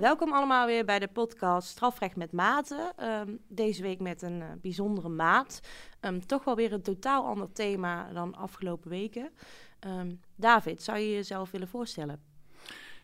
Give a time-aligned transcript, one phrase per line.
[0.00, 2.92] Welkom allemaal weer bij de podcast Strafrecht met Maten.
[2.96, 5.60] Ehm, deze week met een eh, bijzondere maat.
[6.00, 9.30] Ehm, toch wel weer een totaal ander thema dan afgelopen weken.
[9.78, 12.20] Ehm, David, zou je jezelf willen voorstellen?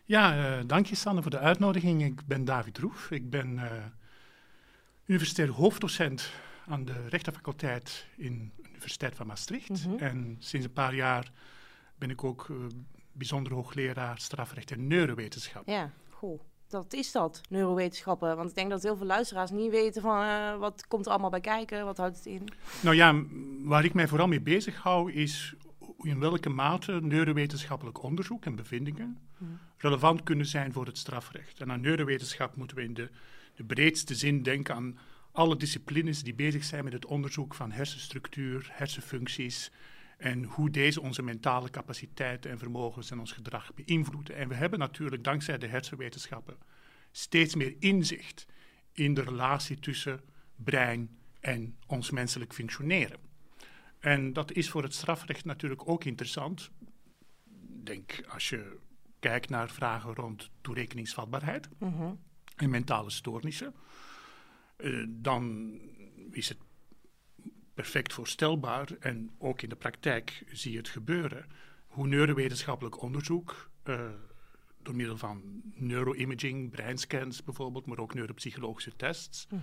[0.05, 2.03] Ja, uh, dank je Sanne voor de uitnodiging.
[2.03, 3.11] Ik ben David Roef.
[3.11, 3.71] Ik ben uh,
[5.05, 6.31] universitair hoofddocent
[6.67, 9.87] aan de rechtenfaculteit in de Universiteit van Maastricht.
[9.87, 9.97] Mhm.
[9.97, 11.31] En sinds een paar jaar
[11.95, 12.47] ben ik ook
[13.11, 15.67] bijzonder hoogleraar strafrecht en neurowetenschap.
[15.67, 16.39] Ja, goh.
[16.69, 18.35] Dat is dat, neurowetenschappen.
[18.35, 21.29] Want ik denk dat heel veel luisteraars niet weten van uh, wat komt er allemaal
[21.29, 22.47] bij kijken, wat houdt het in?
[22.81, 23.23] Nou ja,
[23.63, 25.55] waar ik mij vooral mee bezig hou is
[26.01, 29.59] in welke mate neurowetenschappelijk onderzoek en bevindingen Hmm.
[29.77, 31.61] relevant kunnen zijn voor het strafrecht.
[31.61, 33.09] En aan neurowetenschap moeten we in de,
[33.55, 34.97] de breedste zin denken aan
[35.31, 39.71] alle disciplines die bezig zijn met het onderzoek van hersenstructuur, hersenfuncties
[40.17, 44.35] en hoe deze onze mentale capaciteiten en vermogens en ons gedrag beïnvloeden.
[44.35, 46.57] En we hebben natuurlijk dankzij de hersenwetenschappen
[47.11, 48.45] steeds meer inzicht
[48.91, 50.21] in de relatie tussen
[50.55, 53.19] brein en ons menselijk functioneren.
[53.99, 56.71] En dat is voor het strafrecht natuurlijk ook interessant.
[57.83, 58.77] Denk als je
[59.19, 62.13] kijkt naar vragen rond toerekeningsvatbaarheid Mhm.
[62.55, 63.73] en mentale stoornissen,
[64.77, 65.71] uh, dan
[66.31, 66.57] is het
[67.77, 71.45] perfect voorstelbaar en ook in de praktijk zie je het gebeuren.
[71.87, 73.99] Hoe neurowetenschappelijk onderzoek, uh,
[74.83, 79.61] door middel van neuroimaging, breinscans bijvoorbeeld, maar ook neuropsychologische tests, Mhm.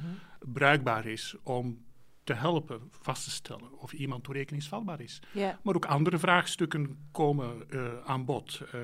[0.52, 1.84] bruikbaar is om
[2.24, 5.22] te helpen vast te stellen of iemand toerekeningsvatbaar is.
[5.62, 8.60] Maar ook andere vraagstukken komen uh, aan bod.
[8.74, 8.80] Uh,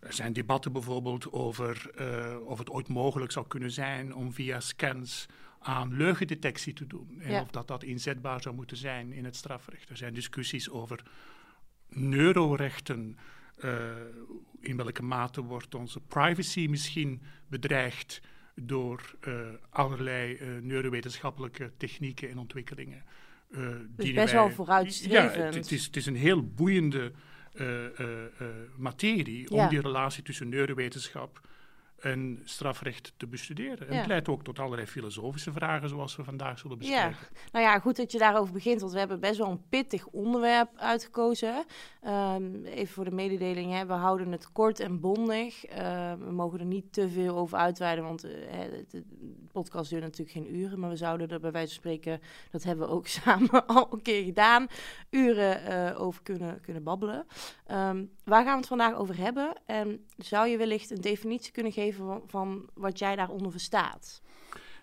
[0.00, 4.60] er zijn debatten bijvoorbeeld over uh, of het ooit mogelijk zou kunnen zijn om via
[4.60, 5.26] scans
[5.66, 7.20] aan leugendetectie te doen.
[7.20, 7.40] En Ja.
[7.40, 9.88] of dat dat inzetbaar zou moeten zijn in het strafrecht.
[9.88, 11.02] Er zijn discussies over
[11.88, 13.18] neurorechten.
[13.64, 13.84] Uh,
[14.60, 18.20] in welke mate wordt onze privacy misschien bedreigd
[18.54, 19.38] door uh,
[19.70, 23.04] allerlei uh, neurowetenschappelijke technieken en ontwikkelingen.
[23.50, 25.34] Uh, Dus best wel vooruitstrevend.
[25.34, 27.12] Ja, het, het, is, het is een heel boeiende
[28.76, 31.48] materie om die relatie tussen neurowetenschap
[32.06, 33.88] en strafrecht te bestuderen.
[33.88, 33.98] En Ja.
[33.98, 37.36] het leidt ook tot allerlei filosofische vragen, zoals we vandaag zullen Ja, bespreken.
[37.52, 40.70] nou ja, goed dat je daarover begint, want we hebben best wel een pittig onderwerp
[40.76, 41.64] uitgekozen.
[42.06, 45.70] Um, even voor de mededeling, hè, we houden het kort en bondig.
[45.70, 49.04] Uh, we mogen er niet te veel over uitweiden, want uh, de, de,
[49.52, 50.78] podcast duurt natuurlijk geen uren.
[50.80, 54.02] Maar we zouden er bij wijze van spreken, dat hebben we ook samen al een
[54.02, 54.66] keer gedaan,
[55.10, 57.26] uren uh, over kunnen, kunnen babbelen.
[57.70, 59.52] Um, waar gaan we het vandaag over hebben?
[59.66, 64.22] En zou je wellicht een definitie kunnen geven van, wat jij daaronder verstaat?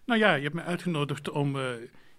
[0.05, 1.69] Nou ja, je hebt me uitgenodigd om uh,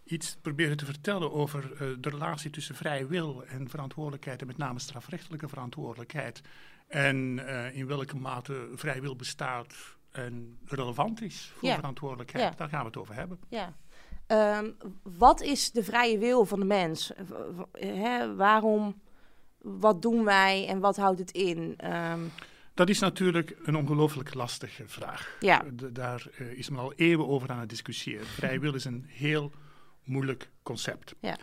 [0.04, 4.46] iets te proberen te vertellen over uh, de relatie tussen vrije wil en verantwoordelijkheid, en
[4.46, 6.40] met name strafrechtelijke verantwoordelijkheid.
[6.88, 9.74] En uh, in welke mate vrije wil bestaat
[10.10, 11.74] en relevant is voor Ja.
[11.74, 12.44] verantwoordelijkheid.
[12.44, 12.56] Ja.
[12.56, 13.38] Daar gaan we het over hebben.
[13.48, 13.74] Ja.
[14.58, 17.12] Um, wat is de vrije wil van de mens?
[17.72, 19.00] Hè, waarom,
[19.58, 21.78] wat doen wij en wat houdt het in?
[21.84, 22.30] Um,
[22.74, 25.36] Dat is natuurlijk een ongelooflijk lastige vraag.
[25.40, 25.64] Ja.
[25.74, 28.26] De, daar uh, is men al eeuwen over aan het discussiëren.
[28.26, 29.52] Vrije wil is een heel
[30.04, 31.14] moeilijk concept.
[31.20, 31.38] Ja.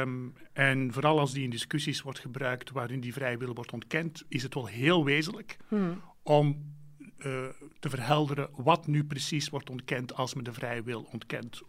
[0.00, 4.22] Um, en vooral als die in discussies wordt gebruikt waarin die vrije wil wordt ontkend,
[4.28, 6.02] is het wel heel wezenlijk hmm.
[6.22, 6.74] om
[7.18, 11.62] uh, te verhelderen wat nu precies wordt ontkend als men de vrije wil ontkent.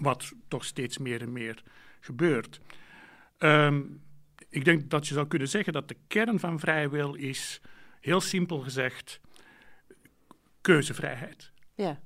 [0.00, 1.62] Wat toch steeds meer en meer
[2.00, 2.60] gebeurt.
[3.38, 4.02] Um,
[4.54, 7.60] ik denk dat je zou kunnen zeggen dat de kern van vrije wil is,
[8.00, 9.20] heel simpel gezegd,
[10.60, 11.52] keuzevrijheid.
[11.74, 12.00] Ja.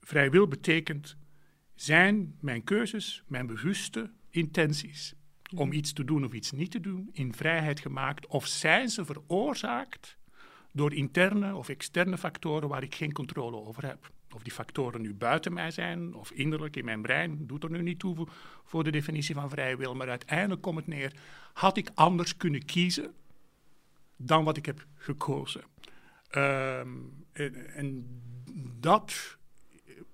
[0.00, 1.16] Vrije wil betekent,
[1.74, 5.14] zijn mijn keuzes, mijn bewuste intenties
[5.54, 9.04] om iets te doen of iets niet te doen, in vrijheid gemaakt, of zijn ze
[9.04, 10.18] veroorzaakt
[10.72, 14.10] door interne of externe factoren waar ik geen controle over heb.
[14.34, 17.82] Of die factoren nu buiten mij zijn of innerlijk in mijn brein, doet er nu
[17.82, 18.26] niet toe
[18.64, 19.94] voor de definitie van vrije wil.
[19.94, 21.12] Maar uiteindelijk komt het neer,
[21.52, 23.14] had ik anders kunnen kiezen
[24.16, 25.62] dan wat ik heb gekozen?
[26.30, 27.24] En,
[27.74, 28.06] en,
[28.80, 29.38] dat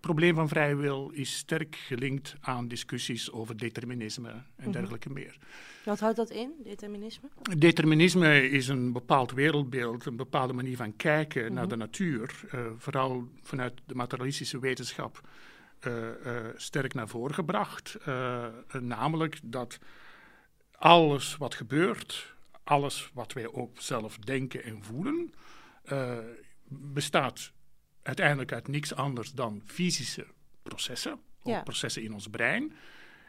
[0.00, 4.70] probleem van vrije wil is sterk gelinkt aan discussies over determinisme en Mhm.
[4.70, 5.38] dergelijke meer.
[5.84, 7.28] Wat houdt dat in, determinisme?
[7.58, 11.52] Determinisme is een bepaald wereldbeeld, een bepaalde manier van kijken Mhm.
[11.54, 15.28] naar de natuur, uh, vooral vanuit de materialistische wetenschap
[15.86, 15.94] uh,
[16.26, 17.96] uh, sterk naar voren gebracht.
[18.80, 19.78] namelijk dat
[20.72, 22.34] alles wat gebeurt,
[22.64, 25.32] alles wat wij ook zelf denken en voelen,
[26.68, 27.52] bestaat
[28.08, 30.26] uiteindelijk uit niks anders dan fysische
[30.62, 31.62] processen, Ja.
[31.62, 32.72] processen in ons brein.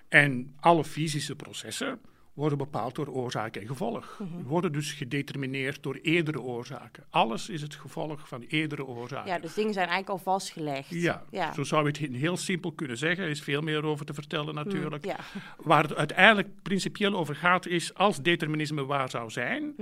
[0.08, 2.00] En alle fysische processen
[2.40, 4.22] worden bepaald door oorzaak en gevolg.
[4.46, 7.04] Worden dus gedetermineerd door eerdere oorzaken.
[7.10, 9.32] Alles is het gevolg van eerdere oorzaken.
[9.32, 10.90] Ja, dus dingen zijn eigenlijk al vastgelegd.
[10.90, 11.54] Ja, Ja.
[11.54, 13.24] zo zou je het heel simpel kunnen zeggen.
[13.24, 15.06] Er is veel meer over te vertellen natuurlijk.
[15.06, 15.18] Ja.
[15.58, 19.76] Waar het uiteindelijk principieel over gaat is, als determinisme waar zou zijn,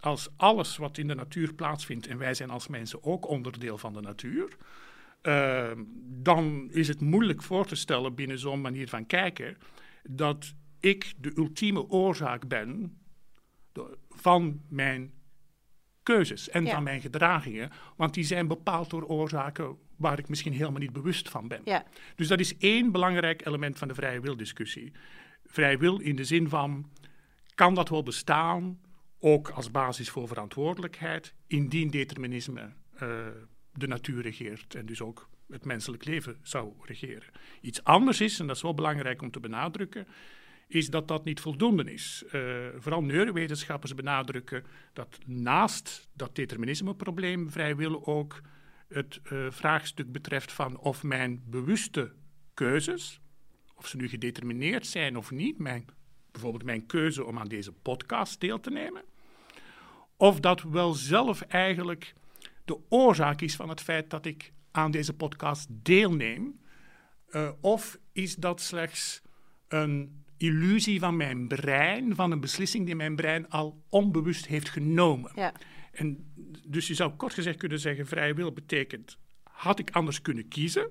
[0.00, 3.92] als alles wat in de natuur plaatsvindt, en wij zijn als mensen ook onderdeel van
[3.92, 4.56] de natuur,
[5.22, 5.70] eh,
[6.22, 9.56] dan is het moeilijk voor te stellen binnen zo'n manier van kijken
[10.08, 10.54] dat
[10.84, 12.98] ik de ultieme oorzaak ben
[14.10, 15.12] van mijn
[16.02, 16.70] keuzes en Ja.
[16.74, 21.28] van mijn gedragingen, want die zijn bepaald door oorzaken waar ik misschien helemaal niet bewust
[21.28, 21.60] van ben.
[21.64, 21.84] Ja.
[22.16, 24.92] Dus dat is één belangrijk element van de vrije wildiscussie.
[25.44, 26.90] Vrije wil in de zin van,
[27.54, 28.80] kan dat wel bestaan,
[29.18, 33.26] ook als basis voor verantwoordelijkheid, indien determinisme eh,
[33.72, 37.28] de natuur regeert en dus ook het menselijk leven zou regeren.
[37.60, 40.06] Iets anders is, en dat is wel belangrijk om te benadrukken,
[40.74, 42.24] is dat dat niet voldoende is.
[42.30, 42.40] Eh,
[42.76, 48.40] vooral neurowetenschappers benadrukken dat naast dat determinismeprobleem vrij wil ook
[48.88, 52.12] het eh, vraagstuk betreft van of mijn bewuste
[52.54, 53.20] keuzes,
[53.74, 55.84] of ze nu gedetermineerd zijn of niet, mijn,
[56.30, 59.02] bijvoorbeeld mijn keuze om aan deze podcast deel te nemen,
[60.16, 62.14] of dat wel zelf eigenlijk
[62.64, 66.60] de oorzaak is van het feit dat ik aan deze podcast deelneem,
[67.28, 69.22] eh, of is dat slechts
[69.68, 75.32] een illusie van mijn brein, van een beslissing die mijn brein al onbewust heeft genomen.
[75.34, 75.52] Ja.
[75.92, 76.32] En
[76.66, 80.88] dus je zou kort gezegd kunnen zeggen, vrije wil betekent, had ik anders kunnen kiezen?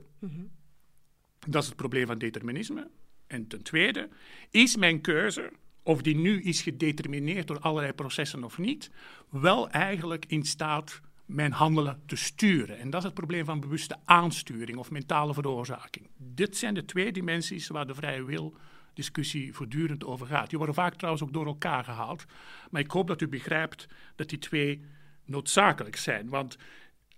[1.47, 2.89] Dat is het probleem van determinisme.
[3.27, 4.09] En ten tweede,
[4.49, 5.51] is mijn keuze,
[5.83, 8.91] of die nu is gedetermineerd door allerlei processen of niet,
[9.29, 12.79] wel eigenlijk in staat mijn handelen te sturen?
[12.79, 16.07] En dat is het probleem van bewuste aansturing of mentale veroorzaking.
[16.17, 18.55] Dit zijn de twee dimensies waar de vrije wil
[18.93, 20.49] discussie voortdurend over gaat.
[20.49, 22.25] Die worden vaak trouwens ook door elkaar gehaald.
[22.69, 24.85] Maar ik hoop dat u begrijpt dat die twee
[25.25, 26.29] noodzakelijk zijn.
[26.29, 26.57] Want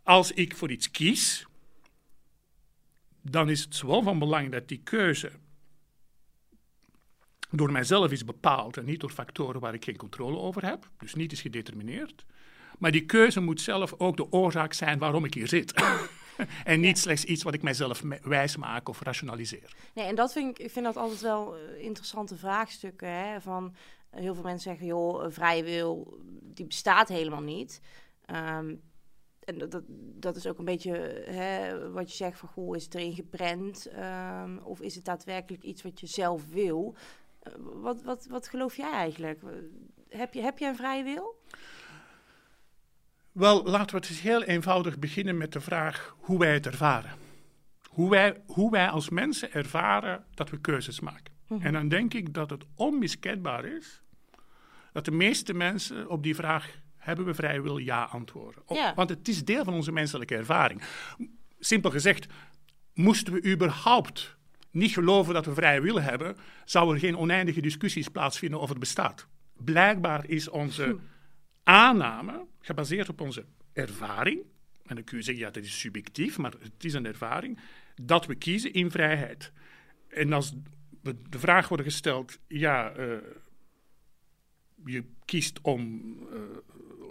[0.04, 1.46] als ik voor iets kies,
[3.22, 5.32] dan is het zowel van belang dat die keuze
[7.50, 11.14] door mijzelf is bepaald en niet door factoren waar ik geen controle over heb, dus
[11.14, 12.26] niet is gedetermineerd.
[12.78, 15.74] Maar die keuze moet zelf ook de oorzaak zijn waarom ik hier zit.
[16.64, 19.76] en niet slechts iets wat ik mijzelf wijs maak of rationaliseer.
[19.94, 23.10] Nee, en dat vind ik, ik vind dat altijd wel eh, interessante vraagstukken.
[23.10, 23.42] Hè?
[23.42, 23.76] Van,
[24.10, 27.82] eh, heel veel mensen zeggen, joh, een vrije wil, die bestaat helemaal niet.
[28.26, 28.76] Ehm,
[29.46, 29.84] en dat, dat,
[30.20, 30.92] dat is ook een beetje
[31.26, 33.86] hè, wat je zegt van, goh, is het erin geprent?
[33.86, 36.96] Ehm, of is het daadwerkelijk iets wat je zelf wil?
[37.40, 39.44] Eh, wat, wat, wat geloof jij eigenlijk?
[39.44, 39.50] Eh,
[40.18, 41.42] Heb je, heb je een vrije wil?
[43.36, 47.12] Wel, laten we het eens heel eenvoudig beginnen met de vraag hoe wij het ervaren.
[47.90, 51.34] Hoe wij, hoe wij als mensen ervaren dat we keuzes maken.
[51.60, 54.02] En dan denk ik dat het onmiskenbaar is
[54.92, 58.64] dat de meeste mensen op die vraag hebben we vrije wil ja antwoorden.
[58.96, 60.82] Want het is deel van onze menselijke ervaring.
[61.60, 62.28] Simpel gezegd,
[62.94, 64.38] moesten we überhaupt
[64.72, 68.80] niet geloven dat we vrije wil hebben, zou er geen oneindige discussies plaatsvinden of het
[68.80, 69.28] bestaat.
[69.58, 70.98] Blijkbaar is onze
[71.64, 74.40] aanname gebaseerd op onze ervaring.
[74.86, 77.60] En dan kun je zeggen, ja, dat is subjectief, maar het is een ervaring.
[78.02, 79.52] Dat we kiezen in vrijheid.
[80.08, 80.54] En als
[81.02, 83.18] de vraag worden gesteld, ja, eh,
[84.86, 86.40] je kiest om eh,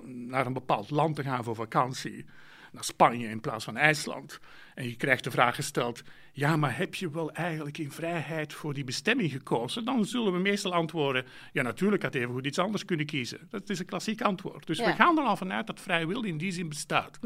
[0.04, 2.24] naar een bepaald land te gaan voor vakantie,
[2.74, 4.38] naar Spanje in plaats van IJsland.
[4.74, 6.02] En je krijgt de vraag gesteld,
[6.32, 9.84] ja, maar heb je wel eigenlijk in vrijheid voor die bestemming gekozen?
[9.84, 13.38] Dan zullen we meestal antwoorden, ja, natuurlijk had even goed iets anders kunnen kiezen.
[13.50, 14.66] Dat is een klassiek antwoord.
[14.66, 14.84] Dus Ja.
[14.86, 17.18] we gaan er al vanuit dat vrije wil in die zin bestaat.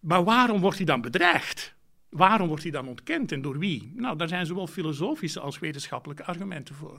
[0.00, 1.74] Maar waarom wordt hij dan bedreigd?
[2.08, 3.92] Waarom wordt hij dan ontkend en door wie?
[3.96, 6.98] Nou, daar zijn zowel filosofische als wetenschappelijke argumenten voor.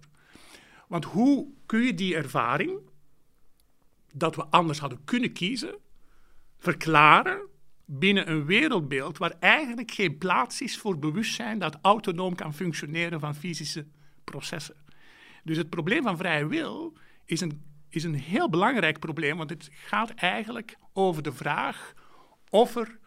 [0.87, 2.79] Want hoe kun je die ervaring,
[4.13, 5.75] dat we anders hadden kunnen kiezen,
[6.63, 7.47] verklaren
[7.85, 13.35] binnen een wereldbeeld waar eigenlijk geen plaats is voor bewustzijn dat autonoom kan functioneren van
[13.35, 13.85] fysische
[14.23, 14.75] processen?
[15.43, 19.69] Dus het probleem van vrije wil is een, is een heel belangrijk probleem, want het
[19.71, 21.93] gaat eigenlijk over de vraag
[22.49, 22.99] of er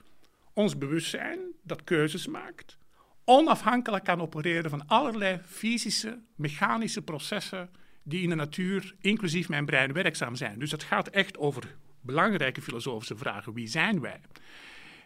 [0.52, 2.78] ons bewustzijn dat keuzes maakt,
[3.24, 7.70] onafhankelijk kan opereren van allerlei fysische, mechanische processen
[8.02, 10.58] die in de natuur, inclusief mijn brein, werkzaam zijn.
[10.58, 13.52] Dus het gaat echt over belangrijke filosofische vragen.
[13.52, 14.20] Wie zijn wij?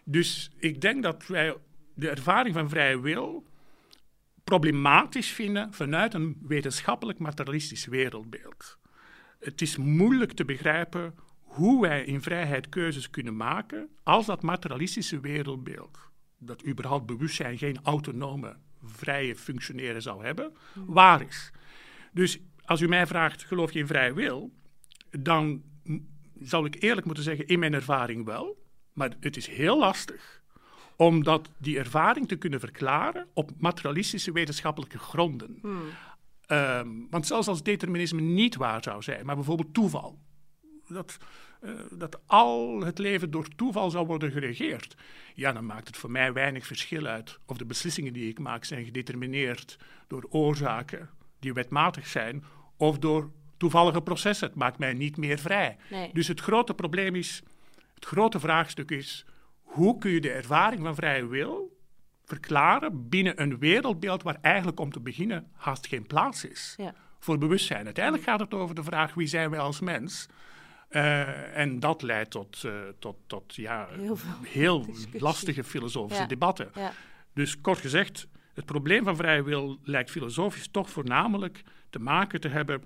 [0.05, 1.57] Dus ik denk dat wij
[1.95, 3.45] de ervaring van vrije wil
[4.45, 8.79] problematisch vinden vanuit een wetenschappelijk materialistisch wereldbeeld.
[9.39, 15.21] Het is moeilijk te begrijpen hoe wij in vrijheid keuzes kunnen maken als dat materialistische
[15.21, 15.99] wereldbeeld,
[16.39, 21.51] dat überhaupt bewustzijn geen autonome, vrije functioneren zou hebben, waar is.
[22.13, 24.53] Dus als u mij vraagt, geloof je in vrije wil?
[25.11, 25.63] Dan
[26.43, 28.59] zal ik eerlijk moeten zeggen, in mijn ervaring wel.
[28.93, 30.43] Maar het is heel lastig
[30.97, 35.61] om dat, die ervaring te kunnen verklaren op materialistische wetenschappelijke gronden.
[36.47, 40.19] Ehm, want zelfs als determinisme niet waar zou zijn, maar bijvoorbeeld toeval.
[40.89, 41.19] Dat,
[41.61, 44.97] eh, dat al het leven door toeval zou worden geregeerd.
[45.35, 48.65] Ja, dan maakt het voor mij weinig verschil uit of de beslissingen die ik maak
[48.65, 52.45] zijn gedetermineerd door oorzaken die wetmatig zijn
[52.77, 53.31] of door
[53.61, 54.47] toevallige processen.
[54.49, 55.77] Het maakt mij niet meer vrij.
[55.91, 56.11] Nee.
[56.13, 57.43] Dus het grote probleem is,
[57.95, 59.25] het grote vraagstuk is,
[59.63, 61.79] hoe kun je de ervaring van vrije wil
[62.25, 66.95] verklaren binnen een wereldbeeld waar eigenlijk om te beginnen haast geen plaats is Ja.
[67.19, 67.85] voor bewustzijn.
[67.85, 70.27] Uiteindelijk gaat het over de vraag wie zijn wij als mens.
[70.89, 73.89] Eh, en dat leidt tot, eh, tot, tot ja,
[74.43, 76.29] Heel lastige filosofische Ja.
[76.29, 76.71] debatten.
[76.75, 76.93] Ja.
[77.35, 82.49] Dus kort gezegd, het probleem van vrije wil lijkt filosofisch toch voornamelijk te maken te
[82.49, 82.83] hebben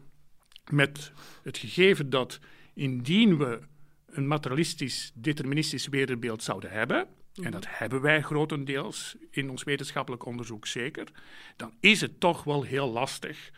[0.70, 2.38] met het gegeven dat
[2.74, 3.60] indien we
[4.06, 7.06] een materialistisch, deterministisch wereldbeeld zouden hebben,
[7.42, 11.08] en dat hebben wij grotendeels in ons wetenschappelijk onderzoek zeker,
[11.56, 13.50] dan is het toch wel heel lastig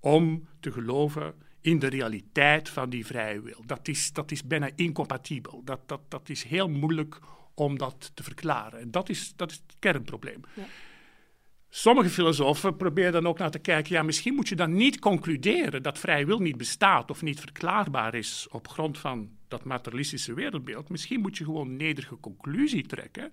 [0.00, 3.62] om te geloven in de realiteit van die vrije wil.
[3.66, 5.62] Dat is, dat is bijna incompatibel.
[5.64, 7.18] Dat, dat, dat is heel moeilijk
[7.54, 8.80] om dat te verklaren.
[8.80, 10.40] En dat is, dat is het kernprobleem.
[10.54, 10.64] Ja.
[11.76, 15.82] Sommige filosofen proberen dan ook naar te kijken, ja, misschien moet je dan niet concluderen
[15.82, 20.88] dat vrije wil niet bestaat of niet verklaarbaar is op grond van dat materialistische wereldbeeld.
[20.88, 23.32] Misschien moet je gewoon een nederige conclusie trekken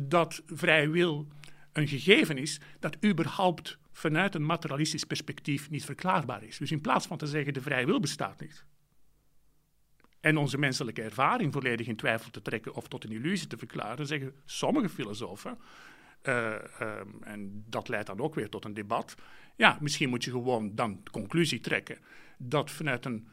[0.00, 1.28] dat vrije wil
[1.72, 6.58] een gegeven is dat überhaupt vanuit een materialistisch perspectief niet verklaarbaar is.
[6.58, 8.64] Dus in plaats van te zeggen de vrije wil bestaat niet
[10.20, 14.06] en onze menselijke ervaring volledig in twijfel te trekken of tot een illusie te verklaren,
[14.06, 15.58] zeggen sommige filosofen,
[16.22, 19.14] eh, ehm, en dat leidt dan ook weer tot een debat,
[19.56, 21.98] ja, misschien moet je gewoon dan de conclusie trekken
[22.38, 23.28] dat vanuit een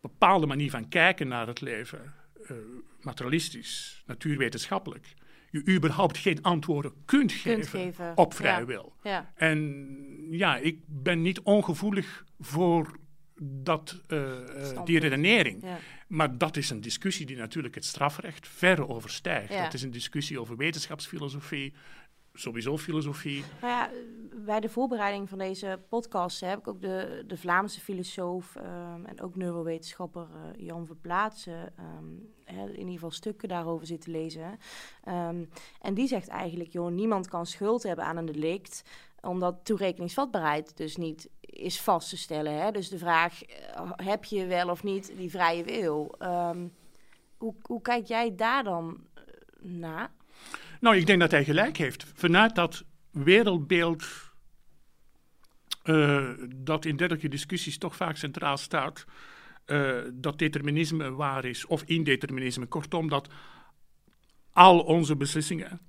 [0.00, 2.14] bepaalde manier van kijken naar het leven,
[2.48, 2.56] eh,
[3.00, 5.14] materialistisch, natuurwetenschappelijk,
[5.50, 8.64] je überhaupt geen antwoorden kunt geven, geven, op vrije ja.
[8.64, 8.92] wil.
[9.02, 9.32] Ja.
[9.34, 9.86] En
[10.30, 12.98] ja, ik ben niet ongevoelig voor
[13.40, 15.62] dat, eh, die redenering.
[15.62, 15.78] Ja.
[16.08, 19.52] Maar dat is een discussie die natuurlijk het strafrecht ver overstijgt.
[19.52, 19.62] Ja.
[19.62, 21.74] Dat is een discussie over wetenschapsfilosofie,
[22.38, 23.44] sowieso filosofie.
[23.60, 23.90] Nou ja,
[24.44, 29.20] bij de voorbereiding van deze podcast heb ik ook de, de Vlaamse filosoof ehm, en
[29.20, 34.58] ook neurowetenschapper eh, Jan Verplaatsen ehm, in ieder geval stukken daarover zitten lezen.
[35.04, 35.44] Ehm,
[35.80, 38.82] en die zegt eigenlijk, joh, niemand kan schuld hebben aan een delict,
[39.20, 42.60] omdat toerekeningsvatbaarheid dus niet is vast te stellen.
[42.62, 42.70] Hè?
[42.70, 46.14] Dus de vraag, eh, heb je wel of niet die vrije wil?
[47.36, 49.22] Hoe, hoe kijk jij daar dan eh,
[49.60, 50.10] naar?
[50.80, 52.06] Nou, ik denk dat hij gelijk heeft.
[52.14, 54.06] Vanuit dat wereldbeeld
[55.82, 59.04] eh, dat in dergelijke discussies toch vaak centraal staat,
[59.64, 62.66] eh, dat determinisme waar is, of indeterminisme.
[62.66, 63.28] Kortom, dat
[64.52, 65.80] al onze beslissingen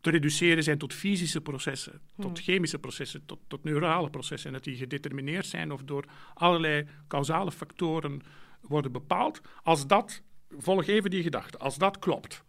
[0.00, 4.48] te reduceren zijn tot fysische processen, tot chemische processen, tot, tot neurale processen.
[4.48, 8.20] En dat die gedetermineerd zijn of door allerlei causale factoren
[8.60, 9.40] worden bepaald.
[9.62, 12.44] Als dat, volg even die gedachte, als dat klopt.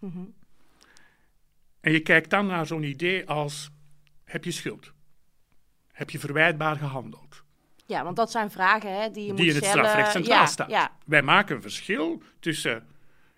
[1.89, 3.69] En je kijkt dan naar zo'n idee als:
[4.24, 4.91] heb je schuld?
[5.91, 7.43] Heb je verwijtbaar gehandeld?
[7.86, 9.86] Ja, want dat zijn vragen hè, die je die in het stellen.
[9.86, 10.65] strafrecht centraal ja.
[10.67, 12.88] Ja, Wij maken een verschil tussen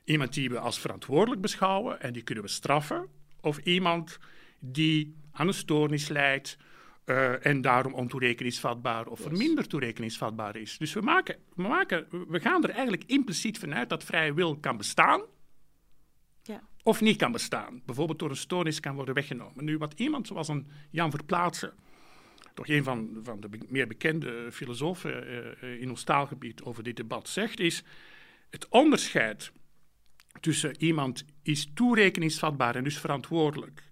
[0.03, 3.07] iemand die we als verantwoordelijk beschouwen en die kunnen we straffen,
[3.41, 4.17] of iemand
[4.59, 6.57] die aan een stoornis lijdt
[7.05, 10.77] eh, en daarom ontoerekeningsvatbaar of verminderd toerekeningsvatbaar is.
[10.77, 14.77] Dus we, maken, we, maken, we gaan er eigenlijk impliciet vanuit dat vrije wil kan
[14.77, 15.21] bestaan.
[16.83, 17.81] Of niet kan bestaan.
[17.85, 19.65] Bijvoorbeeld door een stoornis kan worden weggenomen.
[19.65, 21.73] Nu, wat iemand zoals een Jan Verplaatsen,
[22.53, 26.95] toch een van, van de meer bekende filosofen eh, eh, in ons taalgebied over dit
[26.95, 27.83] debat zegt, is
[28.49, 29.51] het onderscheid
[30.39, 33.91] tussen iemand is toerekeningsvatbaar en dus verantwoordelijk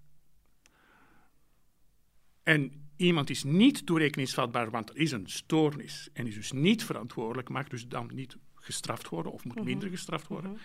[2.42, 7.48] en iemand is niet toerekeningsvatbaar, want er is een stoornis en is dus niet verantwoordelijk,
[7.48, 10.58] mag dus dan niet gestraft worden of moet minder gestraft worden,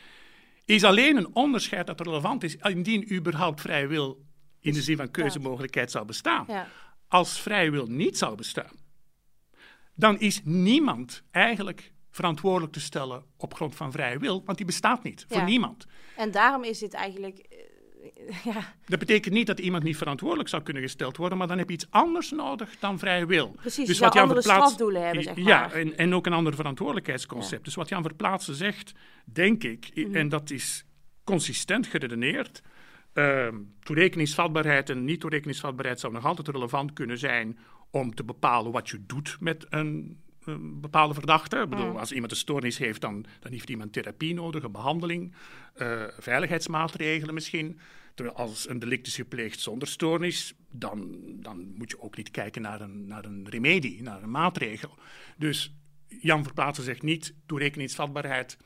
[0.66, 4.26] is alleen een onderscheid dat relevant is indien überhaupt vrije wil
[4.60, 6.46] in de zin van keuzemogelijkheid zou bestaan.
[6.48, 6.68] Ja.
[7.08, 8.76] Als vrije wil niet zou bestaan,
[9.94, 15.04] dan is niemand eigenlijk verantwoordelijk te stellen op grond van vrije wil, want die bestaat
[15.04, 15.86] niet voor niemand.
[16.16, 17.64] En daarom is dit eigenlijk...
[18.54, 21.68] ja, Dat betekent niet dat iemand niet verantwoordelijk zou kunnen gesteld worden, maar dan heb
[21.68, 23.48] je iets anders nodig dan vrije wil.
[23.62, 25.72] precies, Dus je zou Jan andere Verplaats- strafdoelen hebben, zeg Ja, maar.
[25.72, 27.66] en, en ook een ander verantwoordelijkheidsconcept.
[27.66, 28.92] Dus wat Jan Verplaatsen zegt,
[29.26, 30.16] denk ik, Mhm.
[30.16, 30.86] en dat is
[31.24, 32.62] consistent geredeneerd.
[33.14, 37.58] ehm, toerekeningsvatbaarheid en niet-toerekeningsvatbaarheid zou nog altijd relevant kunnen zijn
[37.92, 41.58] om te bepalen wat je doet met een een bepaalde verdachte.
[41.58, 41.98] Ik bedoel, Mm.
[41.98, 45.34] Als iemand een stoornis heeft, dan, dan heeft iemand therapie nodig, een behandeling,
[45.74, 47.80] eh, veiligheidsmaatregelen misschien.
[48.14, 52.62] Terwijl als een delict is gepleegd zonder stoornis, dan, dan moet je ook niet kijken
[52.62, 54.98] naar een, naar een remedie, naar een maatregel.
[55.38, 55.76] Dus
[56.08, 58.58] Jan Verplaatsen zegt niet, toerekeningsvatbaarheid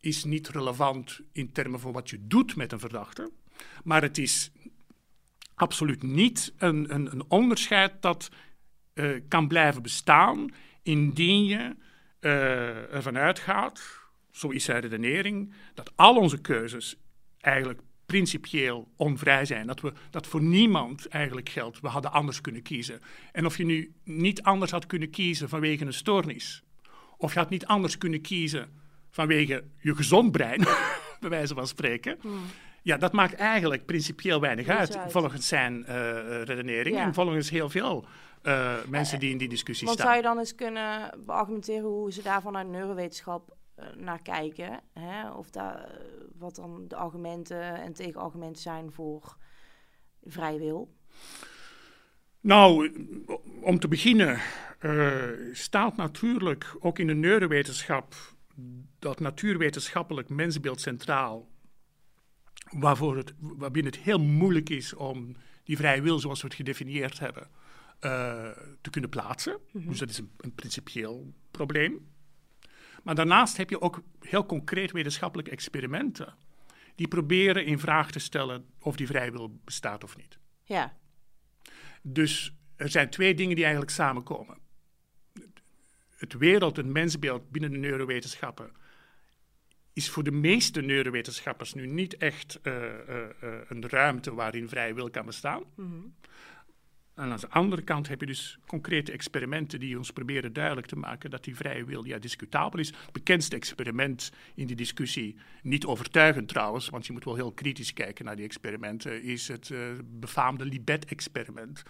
[0.00, 3.30] is niet relevant in termen van wat je doet met een verdachte.
[3.84, 4.50] Maar het is
[5.54, 8.30] absoluut niet een, een, een onderscheid dat
[8.92, 10.50] eh, kan blijven bestaan
[10.86, 11.76] indien je
[12.20, 13.82] eh, ervan uitgaat,
[14.30, 16.96] zo is zijn redenering, dat al onze keuzes
[17.40, 19.66] eigenlijk principieel onvrij zijn.
[19.66, 23.00] Dat, we, dat voor niemand eigenlijk geldt, we hadden anders kunnen kiezen.
[23.32, 26.62] En of je nu niet anders had kunnen kiezen vanwege een stoornis,
[27.16, 28.68] of je had niet anders kunnen kiezen
[29.10, 30.60] vanwege je gezond brein,
[31.20, 32.18] bij wijze van spreken.
[32.82, 35.12] Ja, dat maakt eigenlijk principieel weinig uit, uit.
[35.12, 37.02] volgens zijn eh, redenering Ja.
[37.02, 38.06] en volgens heel veel
[38.46, 40.10] eh, mensen die in die discussie Want staan.
[40.12, 44.80] zou je dan eens kunnen beargumenteren hoe ze daar vanuit neurowetenschap eh, naar kijken?
[44.92, 45.30] Hè?
[45.30, 45.90] Of daar, eh,
[46.38, 49.36] wat dan de argumenten en tegenargumenten zijn voor
[50.24, 50.94] vrije wil?
[52.40, 52.92] Nou,
[53.60, 54.40] om te beginnen
[54.78, 58.14] eh, staat natuurlijk ook in de neurowetenschap
[58.98, 61.48] dat natuurwetenschappelijk mensbeeld centraal,
[62.70, 67.18] waarvoor het, waarbinnen het heel moeilijk is om die vrije wil zoals we het gedefinieerd
[67.18, 67.48] hebben
[67.98, 68.50] eh,
[68.80, 69.58] te kunnen plaatsen.
[69.72, 72.08] Dus dat is een, een principieel probleem.
[73.02, 76.34] Maar daarnaast heb je ook heel concreet wetenschappelijke experimenten
[76.94, 80.38] die proberen in vraag te stellen of die vrije wil bestaat of niet.
[80.64, 80.96] Ja,
[82.02, 84.58] Dus er zijn twee dingen die eigenlijk samenkomen.
[86.16, 88.70] Het wereld- en mensbeeld binnen de neurowetenschappen
[89.92, 93.28] is voor de meeste neurowetenschappers nu niet echt eh, eh,
[93.68, 95.62] een ruimte waarin vrije wil kan bestaan.
[97.16, 100.96] En aan de andere kant heb je dus concrete experimenten die ons proberen duidelijk te
[100.96, 102.88] maken dat die vrije wil ja, discutabel is.
[102.88, 107.92] Het bekendste experiment in die discussie, niet overtuigend trouwens, want je moet wel heel kritisch
[107.92, 111.82] kijken naar die experimenten, is het eh, befaamde Libet-experiment.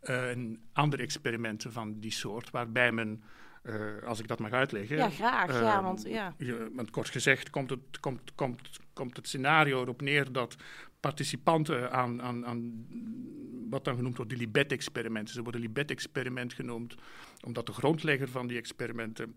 [0.00, 3.22] Eh, en andere experimenten van die soort, waarbij men,
[3.64, 4.96] eh, als ik dat mag uitleggen.
[4.96, 5.60] ja graag.
[5.60, 6.34] ja, eh, want ja.
[6.38, 8.60] je- want kort gezegd komt het, komt, komt,
[8.92, 10.56] komt het scenario erop neer dat
[11.00, 12.86] participanten aan, aan, aan
[13.70, 15.34] wat dan genoemd wordt de Libet-experimenten.
[15.34, 16.94] Ze worden Libet-experiment genoemd
[17.44, 19.34] omdat de grondlegger van die experimenten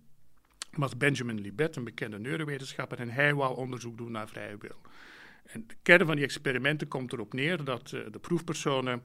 [0.71, 4.81] was Benjamin Libet, een bekende neurowetenschapper, en hij wou onderzoek doen naar vrije wil.
[5.45, 9.01] En de kern van die experimenten komt erop neer dat eh, de proefpersonen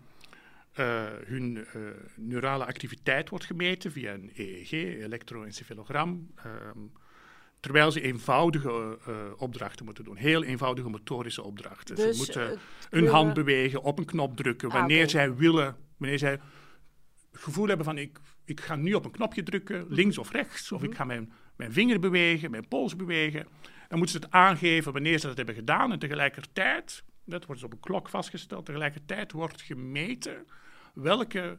[0.73, 1.81] eh, hun eh,
[2.17, 6.79] neurale activiteit wordt gemeten via een EEG, elektroencefalogram, ehm,
[7.61, 10.17] terwijl ze eenvoudige eh, opdrachten moeten doen.
[10.17, 11.97] Heel eenvoudige motorische opdrachten.
[11.97, 12.59] Dus, ze moeten eh, een
[12.91, 16.41] kleuren- hand bewegen, op een knop drukken, Ah, wanneer zij willen, wanneer zij het
[17.33, 20.83] gevoel hebben van ik, ik ga nu op een knopje drukken, links of rechts, of
[20.83, 23.47] ik ga mijn, mijn vinger bewegen, mijn pols bewegen.
[23.89, 27.71] Dan moeten ze het aangeven wanneer ze dat hebben gedaan en tegelijkertijd, dat wordt dus
[27.71, 30.47] op een klok vastgesteld, tegelijkertijd wordt gemeten
[30.95, 31.59] welke,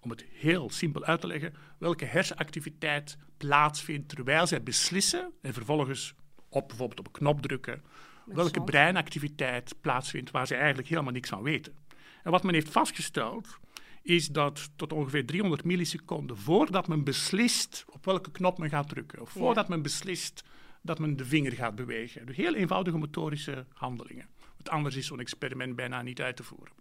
[0.00, 6.14] om het heel simpel uit te leggen, welke hersenactiviteit plaatsvindt terwijl zij beslissen en vervolgens
[6.48, 7.82] op bijvoorbeeld op een knop drukken,
[8.24, 8.64] welke zand.
[8.70, 11.74] breinactiviteit plaatsvindt waar ze eigenlijk helemaal niks van weten.
[12.22, 13.58] En wat men heeft vastgesteld,
[14.02, 19.20] is dat tot ongeveer 300 milliseconden voordat men beslist op welke knop men gaat drukken,
[19.20, 19.40] of Ja.
[19.40, 20.44] voordat men beslist
[20.82, 22.26] dat men de vinger gaat bewegen.
[22.26, 24.28] Dus heel eenvoudige motorische handelingen.
[24.68, 26.72] Anders is zo'n experiment bijna niet uit te voeren.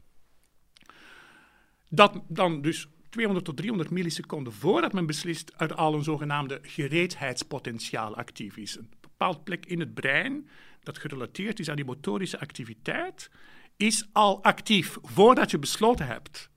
[1.90, 8.16] Dat dan dus 200 tot 300 milliseconden voordat men beslist er al een zogenaamde gereedheidspotentiaal
[8.16, 8.78] actief is.
[8.78, 10.50] Een bepaald plek in het brein
[10.84, 13.30] dat gerelateerd is aan die motorische activiteit,
[13.78, 16.50] is al actief voordat je besloten hebt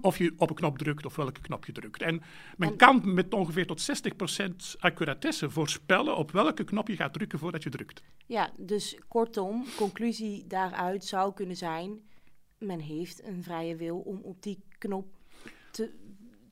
[0.00, 2.02] of je op een knop drukt of welke knop je drukt.
[2.02, 2.22] En
[2.56, 7.38] men En- kan met ongeveer tot 60% accuratesse voorspellen op welke knop je gaat drukken
[7.38, 8.02] voordat je drukt.
[8.26, 12.00] Ja, dus kortom, conclusie daaruit zou kunnen zijn:
[12.58, 15.06] men heeft een vrije wil om op die knop
[15.70, 15.90] te,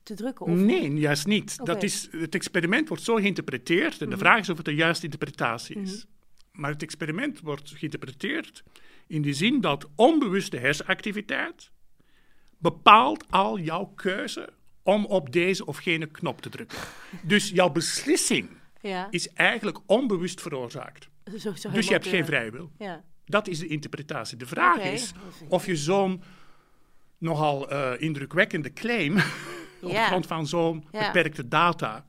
[0.03, 0.47] te drukken.
[0.47, 1.65] Of Nee, juist niet.
[1.65, 5.05] Dat is, het experiment wordt zo geïnterpreteerd en de vraag is of het de juiste
[5.05, 6.07] interpretatie is.
[6.53, 8.63] Maar het experiment wordt geïnterpreteerd
[9.07, 11.71] in de zin dat onbewuste hersenactiviteit
[12.63, 14.49] bepaalt al jouw keuze
[14.83, 16.79] om op deze of gene knop te drukken.
[17.23, 18.49] Dus jouw beslissing
[18.81, 21.09] Ja, is eigenlijk onbewust veroorzaakt.
[21.37, 22.71] zo Dus je hebt geen vrije wil.
[22.79, 24.37] Ja, Dat is de interpretatie.
[24.37, 25.13] De vraag is
[25.49, 26.23] of je zo'n
[27.19, 29.17] nogal eh, indrukwekkende claim
[29.83, 32.07] op grond van zo'n beperkte data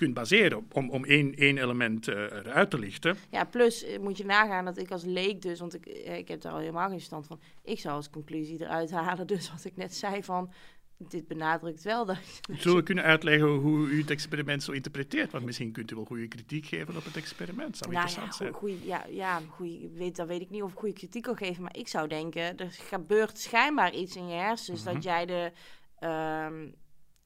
[0.00, 0.66] kunt baseren.
[0.72, 3.16] Om, om één, één element eh, eruit te lichten.
[3.30, 6.28] ja, plus eh, moet je nagaan dat ik als leek dus, want ik, eh, ik
[6.28, 7.40] heb daar al helemaal geen stand van.
[7.62, 10.52] Ik zou als conclusie eruit halen, dus wat ik net zei van,
[10.96, 12.18] dit benadrukt wel dat...
[12.58, 15.32] Zullen we kunnen uitleggen hoe u het experiment zo interpreteert?
[15.32, 17.76] Want misschien kunt u wel goede kritiek geven op het experiment.
[17.76, 18.52] Zou Nou interessant ja, zijn.
[18.52, 21.62] goeie, ja, ja goeie, weet, dan weet ik niet of ik goede kritiek kan geven.
[21.62, 24.82] Maar ik zou denken, er gebeurt schijnbaar iets in je hersens...
[24.84, 24.94] Mhm.
[24.94, 25.52] dat jij de,
[25.98, 26.68] ehm,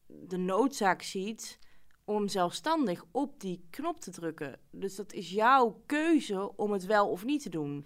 [0.07, 1.59] de noodzaak ziet
[2.05, 4.59] om zelfstandig op die knop te drukken.
[4.71, 7.85] Dus dat is jouw keuze om het wel of niet te doen.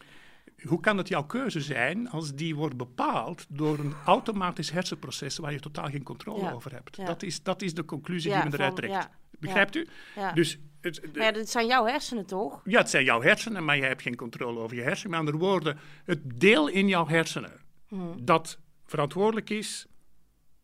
[0.67, 5.53] Hoe kan het jouw keuze zijn als die wordt bepaald door een automatisch hersenproces waar
[5.53, 6.97] je totaal geen controle Ja, over hebt?
[6.97, 7.05] ja.
[7.05, 9.09] Dat, is, dat is de conclusie Ja, die men eruit trekt.
[9.39, 9.87] Begrijpt u?
[10.35, 12.61] Dus het, de- Maar ja, dat zijn jouw hersenen toch?
[12.65, 15.11] ja, het zijn jouw hersenen, maar je hebt geen controle over je hersenen.
[15.11, 17.53] Met andere woorden, het deel in jouw hersenen
[18.23, 19.87] dat verantwoordelijk is,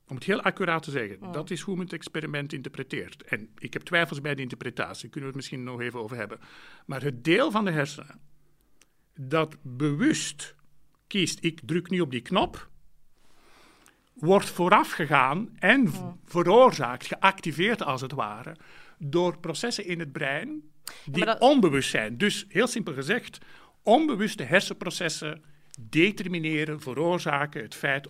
[0.08, 3.22] om het heel accuraat te zeggen, dat is hoe men het experiment interpreteert.
[3.22, 6.38] En ik heb twijfels bij de interpretatie, kunnen we het misschien nog even over hebben.
[6.86, 8.20] Maar het deel van de hersenen
[9.16, 10.54] dat bewust
[11.06, 12.68] kiest, ik druk nu op die knop,
[14.14, 15.92] wordt voorafgegaan en
[16.24, 18.56] veroorzaakt, geactiveerd als het ware,
[18.98, 20.62] door processen in het brein
[21.04, 22.18] die dat- onbewust zijn.
[22.18, 23.38] Dus heel simpel gezegd,
[23.82, 25.44] onbewuste hersenprocessen
[25.80, 28.08] determineren, veroorzaken het feit,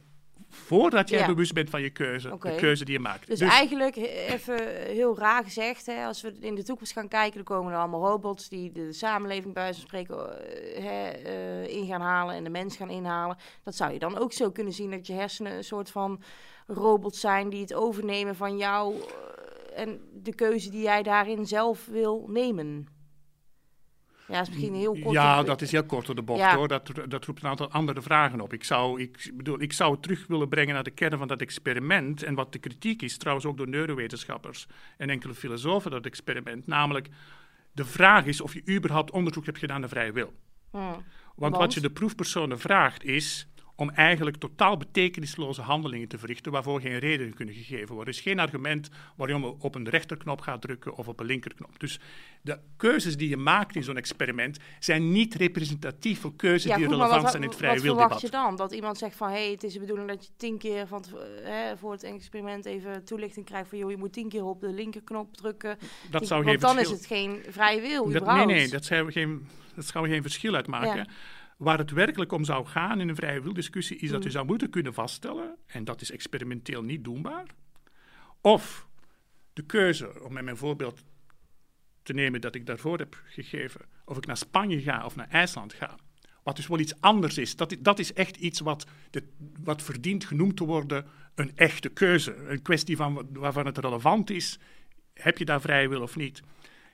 [0.55, 1.27] voordat jij Ja.
[1.27, 3.27] bewust bent van je keuze, de keuze die je maakt.
[3.27, 7.35] Dus, eigenlijk, he- even heel raar gezegd, hè, als we in de toekomst gaan kijken,
[7.35, 11.77] dan komen er allemaal robots die de samenleving bij wijze van spreken eh, hè, eh,
[11.77, 13.37] in gaan halen en de mens gaan inhalen.
[13.65, 16.23] Dat zou je dan ook zo kunnen zien dat je hersenen een soort van
[16.67, 21.87] robots zijn die het overnemen van jou eh, en de keuze die jij daarin zelf
[21.87, 22.87] wil nemen.
[24.29, 25.15] Ja, is misschien heel kort.
[25.15, 26.57] Ja, dat is heel kort door de bocht Ja.
[26.57, 26.69] hoor.
[26.69, 28.53] Dat, dat roept een aantal andere vragen op.
[28.53, 31.41] Ik zou, ik, bedoel, ik zou het terug willen brengen naar de kern van dat
[31.41, 32.23] experiment.
[32.23, 36.67] En wat de kritiek is, trouwens ook door neurowetenschappers en enkele filosofen, dat experiment.
[36.67, 37.09] Namelijk,
[37.73, 40.33] de vraag is of je überhaupt onderzoek hebt gedaan naar vrije wil.
[40.71, 41.03] Want,
[41.35, 41.57] Want?
[41.57, 46.99] wat je de proefpersonen vraagt is om eigenlijk totaal betekenisloze handelingen te verrichten waarvoor geen
[46.99, 48.15] redenen kunnen gegeven worden.
[48.15, 51.81] Er is geen argument waarom je op een rechterknop gaat drukken of op een linkerknop.
[51.81, 52.01] Dus
[52.43, 56.95] de keuzes die je maakt in zo'n experiment zijn niet representatief voor keuzes die goed,
[56.95, 58.21] relevant wat, zijn in het wat vrije verwacht wildebat.
[58.21, 58.57] je dan?
[58.57, 61.05] Dat iemand zegt van, hé, hey, het is de bedoeling dat je tien keer van
[61.43, 64.73] hè, voor het experiment even toelichting krijgt van, joh, je moet tien keer op de
[64.73, 65.79] linkerknop drukken.
[66.11, 66.95] Dat Tien- zou want geen dan verschil...
[66.95, 70.55] is het geen vrije wil, Dat, nee, nee, dat zou geen, dat zou geen verschil
[70.55, 70.97] uitmaken.
[70.97, 71.07] Ja.
[71.57, 74.71] Waar het werkelijk om zou gaan in een vrije wildiscussie is dat je zou moeten
[74.71, 77.47] kunnen vaststellen, en dat is experimenteel niet doenbaar,
[78.41, 78.89] of
[79.53, 81.05] de keuze, om met mijn voorbeeld
[82.03, 85.73] te nemen dat ik daarvoor heb gegeven, of ik naar Spanje ga of naar IJsland
[85.73, 85.99] ga,
[86.43, 87.57] wat dus wel iets anders is.
[87.57, 89.29] Dat, dat is echt iets wat, de,
[89.63, 92.35] wat verdient genoemd te worden een echte keuze.
[92.37, 94.59] Een kwestie van, wa- waarvan het relevant is,
[95.15, 96.43] heb je daar vrije wil of niet?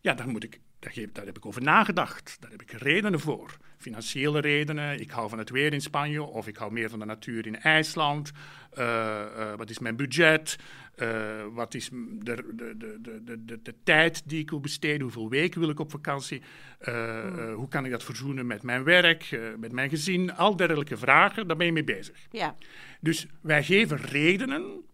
[0.00, 2.36] Ja, dan moet ik, daar, daar heb ik over nagedacht.
[2.40, 3.56] Daar heb ik redenen voor.
[3.80, 5.00] Financiële redenen.
[5.00, 7.60] Ik hou van het weer in Spanje of ik hou meer van de natuur in
[7.60, 8.32] IJsland.
[8.70, 10.56] Eh, eh, wat is mijn budget?
[10.94, 15.00] Eh, wat is de, de, de, de, de, de, de tijd die ik wil besteden?
[15.00, 16.42] Hoeveel weken wil ik op vakantie?
[16.78, 20.32] Eh, hoe kan ik dat verzoenen met mijn werk, met mijn gezin?
[20.32, 22.26] Al dergelijke vragen, daar ben je mee bezig.
[22.30, 22.56] Ja,
[23.00, 24.84] Dus wij geven redenen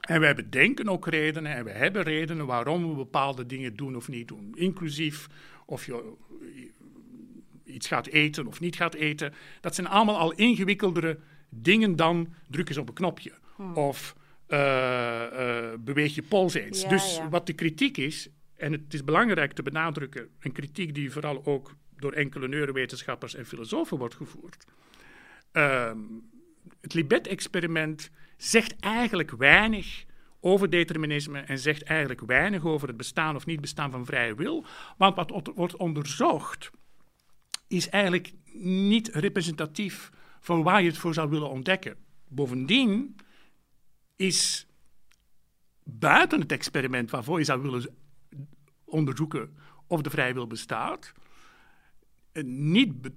[0.00, 4.08] en wij bedenken ook redenen en we hebben redenen waarom we bepaalde dingen doen of
[4.08, 4.52] niet doen.
[4.54, 5.28] Inclusief
[5.66, 6.14] of je
[7.72, 9.34] iets gaat eten of niet gaat eten.
[9.60, 13.32] Dat zijn allemaal al ingewikkeldere dingen dan druk eens op een knopje.
[13.74, 16.82] Of eh, eh, beweeg je pols eens.
[16.82, 17.28] Ja, dus ja.
[17.28, 21.74] wat de kritiek is, en het is belangrijk te benadrukken, een kritiek die vooral ook
[21.96, 24.64] door enkele neurowetenschappers en filosofen wordt gevoerd.
[25.52, 25.98] Ehm,
[26.80, 30.04] het Libet-experiment zegt eigenlijk weinig
[30.40, 34.64] over determinisme en zegt eigenlijk weinig over het bestaan of niet bestaan van vrije wil.
[34.96, 36.70] Want wat wordt onderzocht
[37.72, 41.96] is eigenlijk niet representatief van waar je het voor zou willen ontdekken.
[42.28, 43.16] Bovendien
[44.16, 44.66] is
[45.84, 47.96] buiten het experiment waarvoor je zou willen
[48.84, 49.56] onderzoeken
[49.86, 51.12] of de vrije wil bestaat,
[52.32, 53.12] eh, niet be-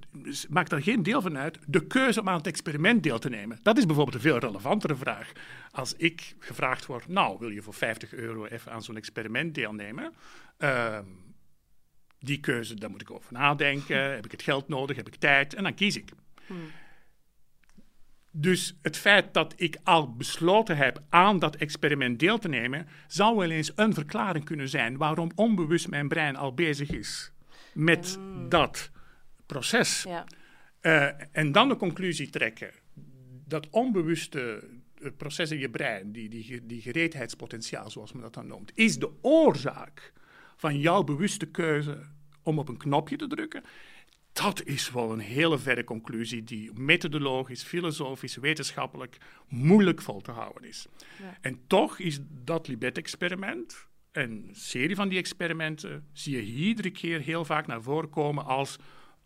[0.50, 3.60] maakt er geen deel van uit de keuze om aan het experiment deel te nemen.
[3.62, 5.32] Dat is bijvoorbeeld een veel relevantere vraag.
[5.72, 10.14] Als ik gevraagd word, nou, wil je voor 50 euro even aan zo'n experiment deelnemen?
[10.58, 11.06] Ehm,
[12.26, 14.14] die keuze, daar moet ik over nadenken.
[14.14, 14.96] Heb ik het geld nodig?
[14.96, 15.54] Heb ik tijd?
[15.54, 16.12] En dan kies ik.
[18.32, 23.38] Dus het feit dat ik al besloten heb aan dat experiment deel te nemen, zou
[23.38, 27.32] wel eens een verklaring kunnen zijn waarom onbewust mijn brein al bezig is
[27.74, 28.92] met dat
[29.46, 30.04] proces.
[30.04, 30.26] ja.
[30.80, 32.72] Eh, en dan de conclusie trekken
[33.46, 34.64] dat onbewuste
[35.02, 39.00] eh, proces in je brein, die, die, die gereedheidspotentiaal, zoals men dat dan noemt, is
[39.00, 40.14] de oorzaak
[40.56, 41.98] van jouw bewuste keuze
[42.46, 43.64] om op een knopje te drukken.
[44.34, 50.64] dat is wel een hele verre conclusie die methodologisch, filosofisch, wetenschappelijk moeilijk vol te houden
[50.64, 50.88] is.
[51.22, 51.38] Ja.
[51.42, 57.46] En toch is dat Libet-experiment, een serie van die experimenten, zie je iedere keer heel
[57.46, 58.78] vaak naar voren komen als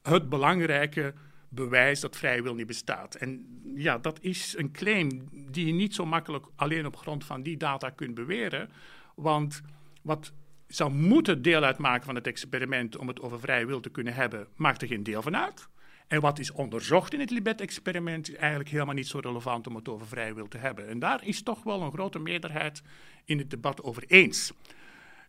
[0.02, 1.14] het belangrijke
[1.50, 3.16] bewijs dat vrije wil niet bestaat.
[3.16, 7.44] En ja, dat is een claim die je niet zo makkelijk alleen op grond van
[7.44, 8.70] die data kunt beweren.
[9.16, 9.62] Want
[10.02, 10.34] wat
[10.70, 14.48] zou moeten deel uitmaken van het experiment om het over vrije wil te kunnen hebben,
[14.56, 15.68] maakt er geen deel van uit.
[16.08, 19.90] En wat is onderzocht in het Libet-experiment is eigenlijk helemaal niet zo relevant om het
[19.90, 20.88] over vrije wil te hebben.
[20.88, 22.82] En daar is toch wel een grote meerderheid
[23.26, 24.54] in het debat over eens.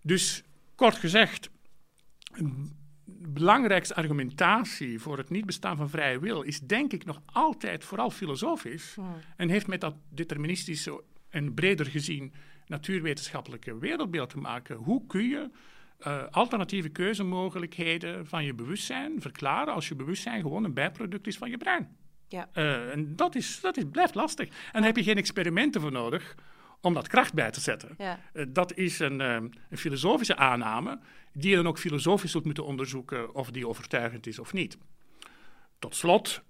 [0.03, 0.42] Dus
[0.74, 1.50] kort gezegd,
[3.05, 8.11] belangrijkste argumentatie voor het niet bestaan van vrije wil is denk ik nog altijd vooral
[8.11, 8.96] filosofisch
[9.37, 12.33] en heeft met dat deterministische en breder gezien
[12.70, 14.76] natuurwetenschappelijke wereldbeeld te maken.
[14.76, 15.50] Hoe kun je
[16.06, 21.50] uh, alternatieve keuzemogelijkheden van je bewustzijn verklaren als je bewustzijn gewoon een bijproduct is van
[21.50, 21.96] je brein?
[22.28, 22.48] Ja.
[22.54, 24.48] Uh, en dat, is, dat is, blijft lastig.
[24.48, 26.35] En daar heb je geen experimenten voor nodig
[26.80, 27.94] om dat kracht bij te zetten.
[27.98, 28.18] Ja.
[28.33, 30.98] Uh, dat is een, een, filosofische aanname
[31.33, 34.78] die je dan ook filosofisch zult moeten onderzoeken of die overtuigend is of niet.
[35.78, 36.42] Tot slot,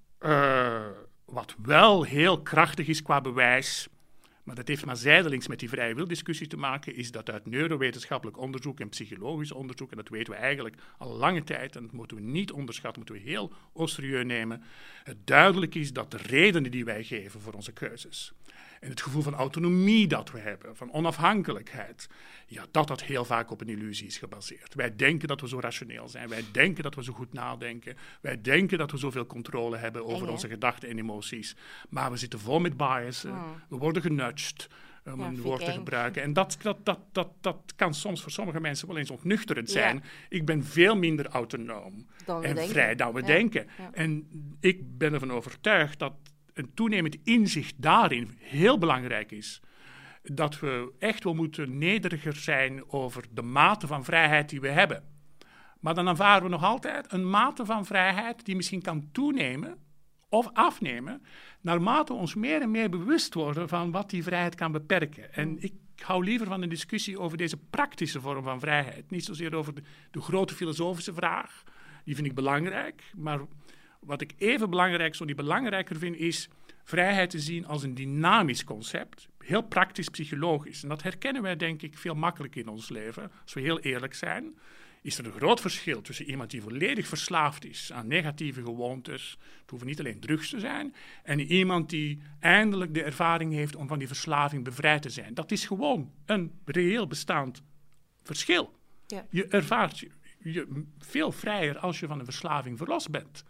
[1.24, 3.88] wat wel heel krachtig is qua bewijs,
[4.42, 8.38] maar dat heeft maar zijdelings met die vrije wildiscussie te maken, is dat uit neurowetenschappelijk
[8.38, 12.16] onderzoek en psychologisch onderzoek, en dat weten we eigenlijk al lange tijd, en dat moeten
[12.16, 14.62] we niet onderschatten, moeten we heel serieus nemen,
[15.04, 18.32] het duidelijk is dat de redenen die wij geven voor onze keuzes,
[18.80, 22.08] en het gevoel van autonomie dat we hebben, van onafhankelijkheid,
[22.46, 24.74] ja, dat dat heel vaak op een illusie is gebaseerd.
[24.74, 28.40] Wij denken dat we zo rationeel zijn, wij denken dat we zo goed nadenken, wij
[28.40, 31.56] denken dat we zoveel controle hebben over onze gedachten en emoties,
[31.88, 33.62] maar we zitten vol met bias, hmm.
[33.68, 34.68] we worden genudged,
[35.04, 36.22] om een woord te gebruiken.
[36.22, 40.04] En dat, dat, dat, dat, dat kan soms voor sommige mensen wel eens ontnuchterend zijn.
[40.28, 42.06] Ik ben veel minder autonoom
[42.42, 43.66] en vrij dan we denken.
[43.92, 44.28] En
[44.60, 46.12] ik ben ervan overtuigd dat
[46.60, 49.60] een toenemend inzicht daarin heel belangrijk is.
[50.22, 55.04] Dat we echt wel moeten nederiger zijn over de mate van vrijheid die we hebben.
[55.80, 59.78] Maar dan ervaren we nog altijd een mate van vrijheid die misschien kan toenemen
[60.28, 61.22] of afnemen,
[61.60, 65.34] naarmate we ons meer en meer bewust worden van wat die vrijheid kan beperken.
[65.34, 69.10] En ik hou liever van een discussie over deze praktische vorm van vrijheid.
[69.10, 71.62] Niet zozeer over de, de grote filosofische vraag,
[72.04, 73.40] die vind ik belangrijk, maar
[74.00, 76.48] wat ik even belangrijk, zo niet belangrijker vind, is
[76.84, 79.28] vrijheid te zien als een dynamisch concept.
[79.38, 80.82] Heel praktisch psychologisch.
[80.82, 83.30] En dat herkennen wij, denk ik, veel makkelijker in ons leven.
[83.42, 84.54] Als we heel eerlijk zijn,
[85.02, 89.38] is er een groot verschil tussen iemand die volledig verslaafd is aan negatieve gewoontes.
[89.60, 90.94] Het hoeven niet alleen drugs te zijn.
[91.22, 95.34] En iemand die eindelijk de ervaring heeft om van die verslaving bevrijd te zijn.
[95.34, 97.62] Dat is gewoon een reëel bestaand
[98.22, 98.78] verschil.
[99.06, 99.26] Ja.
[99.30, 103.44] Je ervaart je, je veel vrijer als je van een verslaving verlost bent.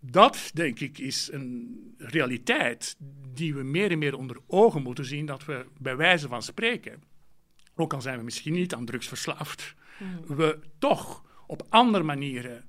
[0.00, 2.96] Dat, denk ik, is een realiteit
[3.34, 5.26] die we meer en meer onder ogen moeten zien.
[5.26, 7.02] Dat we bij wijze van spreken,
[7.74, 10.36] ook al zijn we misschien niet aan drugs verslaafd, hmm.
[10.36, 12.64] we toch op andere manieren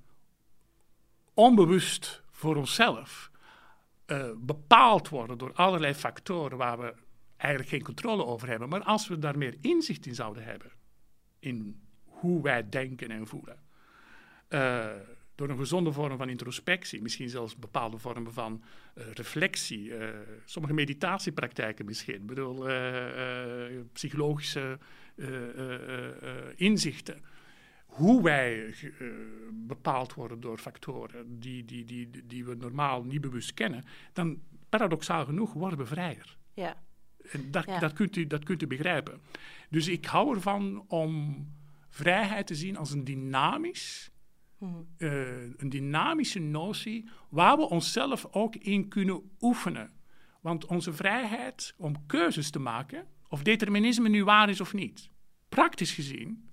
[1.33, 3.31] onbewust voor onszelf
[4.07, 6.93] uh, bepaald worden door allerlei factoren waar we
[7.37, 8.69] eigenlijk geen controle over hebben.
[8.69, 10.71] Maar als we daar meer inzicht in zouden hebben,
[11.39, 13.59] in hoe wij denken en voelen.
[14.49, 14.85] Uh,
[15.41, 18.63] door een gezonde vorm van introspectie, misschien zelfs bepaalde vormen van
[18.95, 20.09] uh, reflectie, uh,
[20.45, 24.79] sommige meditatiepraktijken misschien, ik bedoel, uh, psychologische
[26.55, 27.21] inzichten.
[27.85, 28.73] Hoe wij
[29.53, 35.25] bepaald worden door factoren die, die, die, die we normaal niet bewust kennen, dan paradoxaal
[35.25, 36.37] genoeg worden we vrijer.
[36.53, 36.83] Ja.
[37.31, 39.21] En dat, dat, kunt u, dat kunt u begrijpen.
[39.69, 41.45] Dus ik hou ervan om
[41.89, 44.10] vrijheid te zien als een dynamisch
[44.61, 49.91] uh, een dynamische notie waar we onszelf ook in kunnen oefenen.
[50.41, 55.09] Want onze vrijheid om keuzes te maken, of determinisme nu waar is of niet,
[55.49, 56.49] praktisch gezien,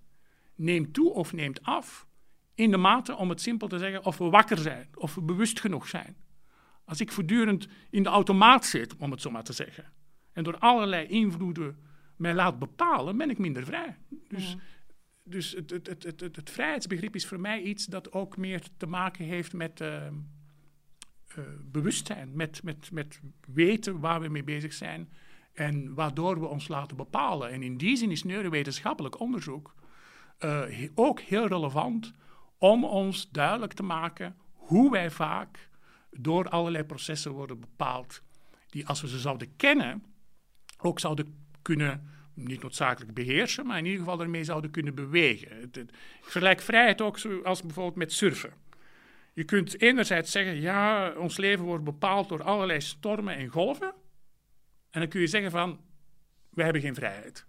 [0.54, 2.06] neemt toe of neemt af
[2.54, 5.60] in de mate, om het simpel te zeggen, of we wakker zijn, of we bewust
[5.60, 6.16] genoeg zijn.
[6.84, 9.92] Als ik voortdurend in de automaat zit, om het zo maar te zeggen,
[10.32, 11.78] en door allerlei invloeden
[12.16, 13.96] mij laat bepalen, ben ik minder vrij.
[14.28, 14.56] Dus
[15.28, 18.86] dus het, het, het, het, het, vrijheidsbegrip is voor mij iets dat ook meer te
[18.86, 20.06] maken heeft met uh,
[21.38, 25.12] uh, bewustzijn, met, met, met weten waar we mee bezig zijn
[25.52, 27.50] en waardoor we ons laten bepalen.
[27.50, 29.74] En in die zin is neurowetenschappelijk onderzoek
[30.40, 30.62] uh,
[30.94, 32.12] ook heel relevant
[32.58, 35.68] om ons duidelijk te maken hoe wij vaak
[36.10, 38.22] door allerlei processen worden bepaald,
[38.70, 40.04] die als we ze zouden kennen,
[40.78, 45.62] ook zouden kunnen niet noodzakelijk beheersen, maar in ieder geval ermee zouden kunnen bewegen.
[45.62, 48.52] ik vergelijk vrijheid ook als bijvoorbeeld met surfen.
[49.32, 53.94] Je kunt enerzijds zeggen, ja, ons leven wordt bepaald door allerlei stormen en golven.
[54.90, 55.80] En dan kun je zeggen van,
[56.50, 57.46] we hebben geen vrijheid.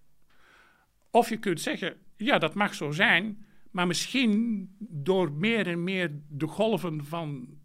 [1.11, 6.11] Of je kunt zeggen, ja, dat mag zo zijn, maar misschien door meer en meer
[6.27, 7.57] de golven van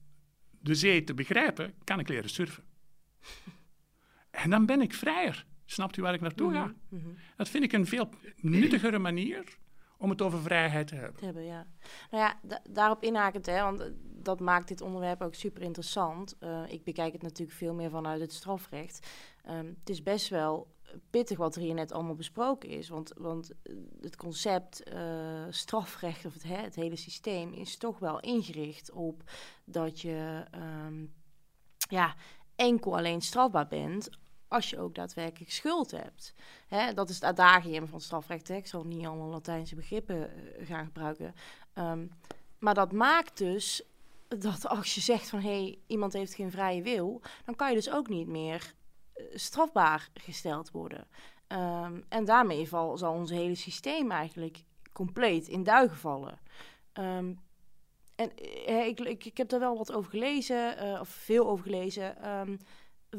[0.61, 2.65] de zee te begrijpen, kan ik leren surfen.
[4.31, 5.47] En dan ben ik vrijer.
[5.75, 6.65] Snapt u waar ik naartoe ga?
[6.65, 7.15] Mhm, mhm.
[7.37, 8.09] Dat vind ik een veel
[8.41, 9.59] nuttigere manier
[9.99, 11.17] om het over vrijheid te hebben.
[11.17, 11.67] Te hebben, ja.
[12.11, 16.37] Nou ja, da- daarop inhakend, hè, want eh, dat maakt dit onderwerp ook super interessant.
[16.39, 19.07] Eh, ik bekijk het natuurlijk veel meer vanuit het strafrecht.
[19.45, 20.73] Ehm, het is best wel
[21.11, 22.89] pittig wat er hier net allemaal besproken is.
[22.89, 24.83] Want, want eh, het concept
[25.51, 29.23] strafrecht of het, hè, het hele systeem is toch wel ingericht op
[29.65, 31.05] dat je ehm,
[31.89, 32.15] ja,
[32.57, 34.11] enkel alleen strafbaar bent
[34.55, 36.35] als je ook daadwerkelijk schuld hebt.
[36.69, 38.49] Hè, dat is het adagium van strafrecht.
[38.49, 38.55] Hè.
[38.55, 41.35] Ik zal niet allemaal Latijnse begrippen eh, gaan gebruiken.
[41.73, 42.07] Ehm,
[42.59, 43.83] maar dat maakt dus
[44.29, 45.41] dat als je zegt van...
[45.41, 47.23] hé, hey, iemand heeft geen vrije wil...
[47.45, 48.75] dan kan je dus ook niet meer
[49.13, 51.07] eh, strafbaar gesteld worden.
[51.47, 56.39] Ehm, en daarmee val, zal ons hele systeem eigenlijk compleet in duigen vallen.
[56.93, 57.35] Ehm,
[58.15, 58.37] en
[58.67, 62.17] eh, ik, ik, heb daar wel wat over gelezen, of veel over gelezen.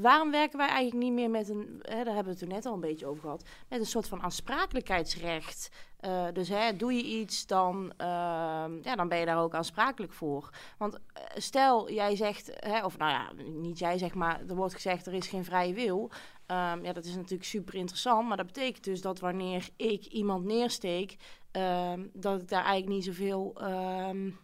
[0.01, 2.65] Waarom werken wij eigenlijk niet meer met een, hè, daar hebben we het er net
[2.65, 5.69] al een beetje over gehad, met een soort van aansprakelijkheidsrecht?
[6.01, 10.13] Uh, dus hè, doe je iets, dan, uh, ja, dan ben je daar ook aansprakelijk
[10.13, 10.49] voor.
[10.77, 10.99] Want uh,
[11.35, 15.13] stel, jij zegt, hè, of nou ja, niet jij zegt, maar er wordt gezegd er
[15.13, 16.11] is geen vrije wil.
[16.47, 20.45] Um, ja, dat is natuurlijk super interessant, maar dat betekent dus dat wanneer ik iemand
[20.45, 21.15] neersteek,
[21.51, 24.39] um, dat ik daar eigenlijk niet zoveel um,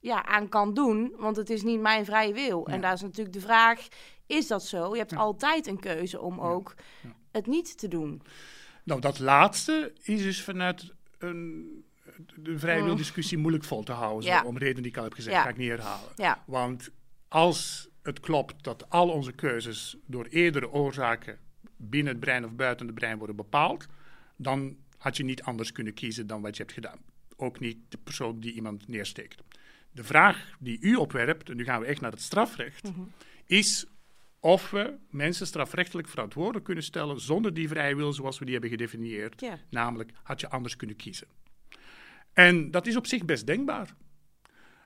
[0.00, 2.64] ja, aan kan doen, want het is niet mijn vrije wil.
[2.66, 2.74] Ja.
[2.74, 3.88] En daar is natuurlijk de vraag,
[4.26, 4.92] is dat zo?
[4.92, 5.16] Je hebt ja.
[5.16, 7.14] altijd een keuze om ook ja.
[7.32, 8.22] het niet te doen.
[8.84, 11.84] Nou, dat laatste is dus vanuit een,
[12.34, 13.42] de vrijwildiscussie mm.
[13.42, 14.28] moeilijk vol te houden.
[14.28, 14.44] Ja.
[14.44, 16.42] Om redenen die ik al heb gezegd, ga ik niet herhalen.
[16.46, 16.90] Want
[17.28, 21.38] als het klopt dat al onze keuzes door eerdere oorzaken
[21.76, 23.86] binnen het brein of buiten het brein worden bepaald,
[24.36, 26.98] dan had je niet anders kunnen kiezen dan wat je hebt gedaan.
[27.36, 29.42] Ook niet de persoon die iemand neersteekt.
[29.90, 33.12] De vraag die u opwerpt, en nu gaan we echt naar het strafrecht, mm -hmm.
[33.46, 33.86] is
[34.44, 38.70] of we mensen strafrechtelijk verantwoordelijk kunnen stellen zonder die vrije wil zoals we die hebben
[38.70, 39.40] gedefinieerd.
[39.40, 39.58] Ja.
[39.70, 41.26] Namelijk, had je anders kunnen kiezen.
[42.32, 43.94] En dat is op zich best denkbaar.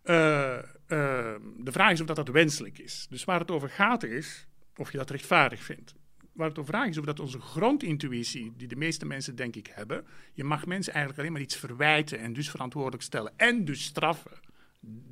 [0.04, 3.06] Uh, uh, de vraag is of dat, dat wenselijk is.
[3.10, 5.94] Dus waar het over gaat is of je dat rechtvaardig vindt.
[6.32, 9.66] Waar het over gaat is of dat onze grondintuïtie, die de meeste mensen denk ik
[9.66, 13.84] hebben, je mag mensen eigenlijk alleen maar iets verwijten en dus verantwoordelijk stellen en dus
[13.84, 14.40] straffen.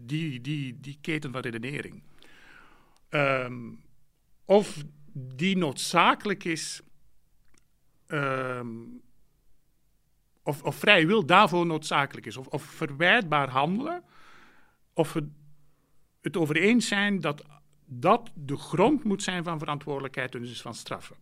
[0.04, 2.02] Die, die, die keten van redenering.
[3.10, 3.84] Um,
[4.46, 6.80] of die noodzakelijk is,
[8.06, 9.00] um,
[10.42, 14.02] of, of vrij wil daarvoor noodzakelijk is, of, of verwijtbaar handelen,
[14.92, 15.28] of we
[16.20, 17.44] het over eens zijn dat
[17.86, 21.16] dat de grond moet zijn van verantwoordelijkheid en dus van straffen.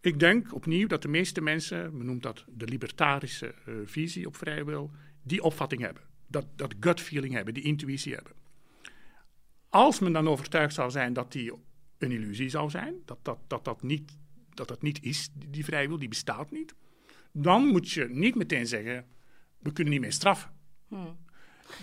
[0.00, 4.36] Ik denk opnieuw dat de meeste mensen, men noemt dat de libertarische uh, visie op
[4.36, 4.90] vrije wil,
[5.22, 6.02] die opvatting hebben.
[6.26, 8.32] Dat, dat gut feeling hebben, die intuïtie hebben.
[9.68, 11.52] Als men dan overtuigd zou zijn dat die
[12.04, 14.16] een illusie zou zijn, dat dat, dat, dat, niet,
[14.54, 16.74] dat, dat niet is, die, die vrijwil, die bestaat niet,
[17.32, 19.06] dan moet je niet meteen zeggen,
[19.58, 20.50] we kunnen niet meer straffen.
[20.88, 21.16] Hmm.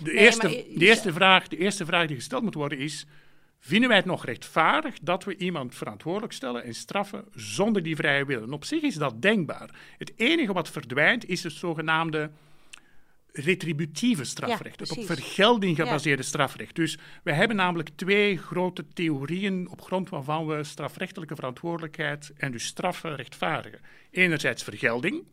[0.02, 3.06] De, nee, eerste, de, eerste vraag, de eerste vraag die gesteld moet worden is,
[3.58, 8.24] vinden wij het nog rechtvaardig dat we iemand verantwoordelijk stellen en straffen zonder die vrije
[8.24, 8.42] wil?
[8.42, 9.70] En op zich is dat denkbaar.
[9.98, 12.30] Het enige wat verdwijnt is het zogenaamde
[13.32, 16.28] retributieve strafrecht, ja, het op vergelding gebaseerde ja.
[16.28, 16.74] strafrecht.
[16.74, 22.64] Dus we hebben namelijk twee grote theorieën op grond waarvan we strafrechtelijke verantwoordelijkheid en dus
[22.64, 23.80] straffen rechtvaardigen.
[24.10, 25.24] Enerzijds vergelding.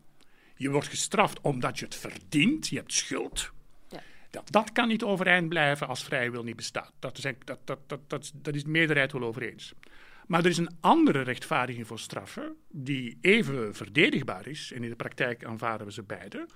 [0.56, 3.52] Je wordt gestraft omdat je het verdient, je hebt schuld.
[3.90, 4.02] Ja.
[4.30, 6.94] Dat, dat kan niet overeind blijven als vrije wil niet bestaat.
[7.00, 9.74] Dat is, dat, dat, dat, dat, dat is de meerderheid wel over eens.
[10.28, 14.96] Maar er is een andere rechtvaardiging voor straffen die even verdedigbaar is, en in de
[14.96, 16.48] praktijk aanvaarden we ze beide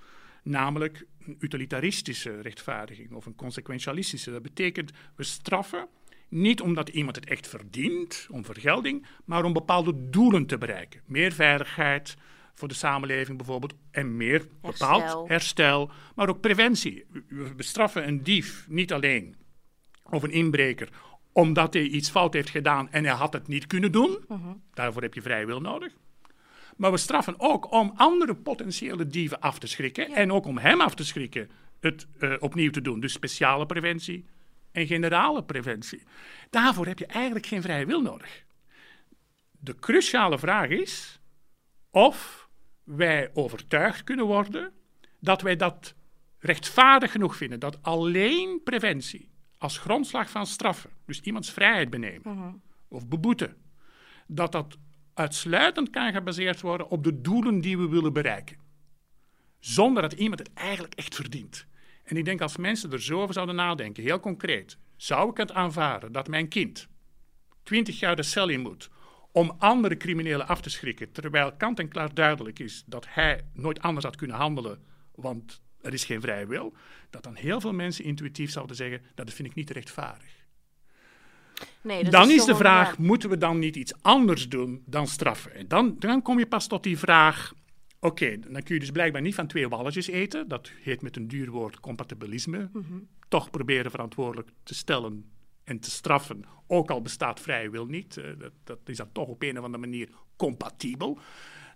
[0.44, 4.30] namelijk een utilitaristische rechtvaardiging of een consequentialistische.
[4.30, 5.88] Dat betekent, we straffen
[6.28, 11.00] niet omdat iemand het echt verdient, om vergelding, maar om bepaalde doelen te bereiken.
[11.06, 12.16] Meer veiligheid
[12.54, 17.04] voor de samenleving bijvoorbeeld en meer bepaald herstel, herstel maar ook preventie.
[17.28, 19.36] We bestraffen een dief niet alleen
[20.10, 20.88] of een inbreker
[21.34, 24.10] omdat hij iets fout heeft gedaan en hij had het niet kunnen doen.
[24.28, 24.50] Uh -huh.
[24.74, 25.92] Daarvoor heb je vrije wil nodig.
[26.76, 30.10] Maar we straffen ook om andere potentiële dieven af te schrikken.
[30.10, 30.16] Ja.
[30.16, 31.50] En ook om hem af te schrikken
[31.80, 33.00] het uh, opnieuw te doen.
[33.00, 34.26] Dus speciale preventie
[34.72, 36.02] en generale preventie.
[36.50, 38.44] Daarvoor heb je eigenlijk geen vrije wil nodig.
[39.50, 41.20] De cruciale vraag is
[41.90, 42.48] of
[42.84, 44.72] wij overtuigd kunnen worden
[45.20, 45.94] dat wij dat
[46.38, 47.60] rechtvaardig genoeg vinden.
[47.60, 53.56] Dat alleen preventie, als grondslag van straffen, dus iemands vrijheid benemen of beboeten,
[54.26, 54.78] dat dat
[55.14, 58.56] uitsluitend kan gebaseerd worden op de doelen die we willen bereiken.
[59.58, 61.66] Zonder dat iemand het eigenlijk echt verdient.
[62.04, 65.52] En ik denk als mensen er zo over zouden nadenken, heel concreet, zou ik het
[65.52, 66.88] aanvaarden dat mijn kind
[67.62, 68.90] 20 jaar de cel in moet
[69.32, 73.80] om andere criminelen af te schrikken, terwijl kant en klaar duidelijk is dat hij nooit
[73.80, 74.82] anders had kunnen handelen,
[75.14, 76.74] want er is geen vrije wil,
[77.10, 80.33] dat dan heel veel mensen intuïtief zouden zeggen, dat vind ik niet rechtvaardig.
[81.80, 85.54] Nee, dan is, de vraag, moeten we dan niet iets anders doen dan straffen?
[85.54, 87.54] En dan, dan kom je pas tot die vraag,
[88.00, 91.28] oké, dan kun je dus blijkbaar niet van twee walletjes eten, dat heet met een
[91.28, 92.98] duur woord compatibilisme, mhm.
[93.28, 95.32] toch proberen verantwoordelijk te stellen
[95.64, 98.16] en te straffen, ook al bestaat vrije wil niet.
[98.16, 101.18] Uh, dat, dat, is dan toch op een of andere manier compatibel.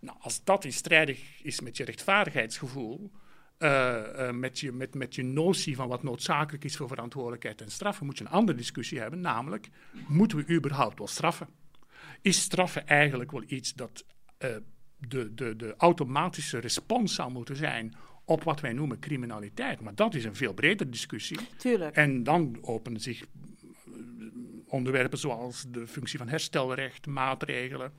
[0.01, 3.11] Nou, als dat in strijdig is met je rechtvaardigheidsgevoel,
[3.59, 3.69] uh,
[4.17, 8.07] uh, met, je, met, met je notie van wat noodzakelijk is voor verantwoordelijkheid en straffen,
[8.07, 9.69] moet je een andere discussie hebben, namelijk,
[10.09, 11.49] moeten we überhaupt wel straffen?
[12.23, 14.05] Is straffen eigenlijk wel iets dat
[14.99, 17.95] de, de, de automatische respons zou moeten zijn
[18.25, 19.81] op wat wij noemen criminaliteit?
[19.81, 21.39] Maar dat is een veel bredere discussie.
[21.57, 21.97] Tuurlijk.
[21.97, 23.25] En dan openen zich
[24.67, 27.93] onderwerpen zoals de functie van herstelrecht, maatregelen.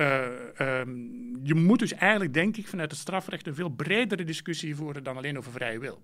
[0.00, 0.26] Uh,
[0.58, 5.04] um, je moet dus eigenlijk, denk ik, vanuit het strafrecht een veel bredere discussie voeren
[5.04, 6.02] dan alleen over vrije wil.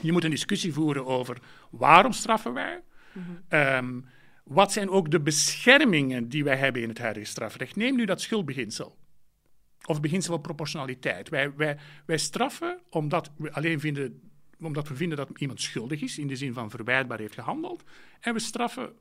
[0.00, 1.38] Je moet een discussie voeren over
[1.70, 2.82] waarom straffen wij?
[3.12, 4.04] Mm
[4.44, 7.76] wat zijn ook de beschermingen die wij hebben in het huidige strafrecht?
[7.76, 8.96] Neem nu dat schuldbeginsel.
[9.84, 11.28] Of beginsel van proportionaliteit.
[11.28, 14.20] Wij, wij, wij straffen omdat we alleen vinden
[14.60, 17.82] omdat we vinden dat iemand schuldig is, in de zin van verwijtbaar heeft gehandeld.
[18.20, 18.92] En we straffen,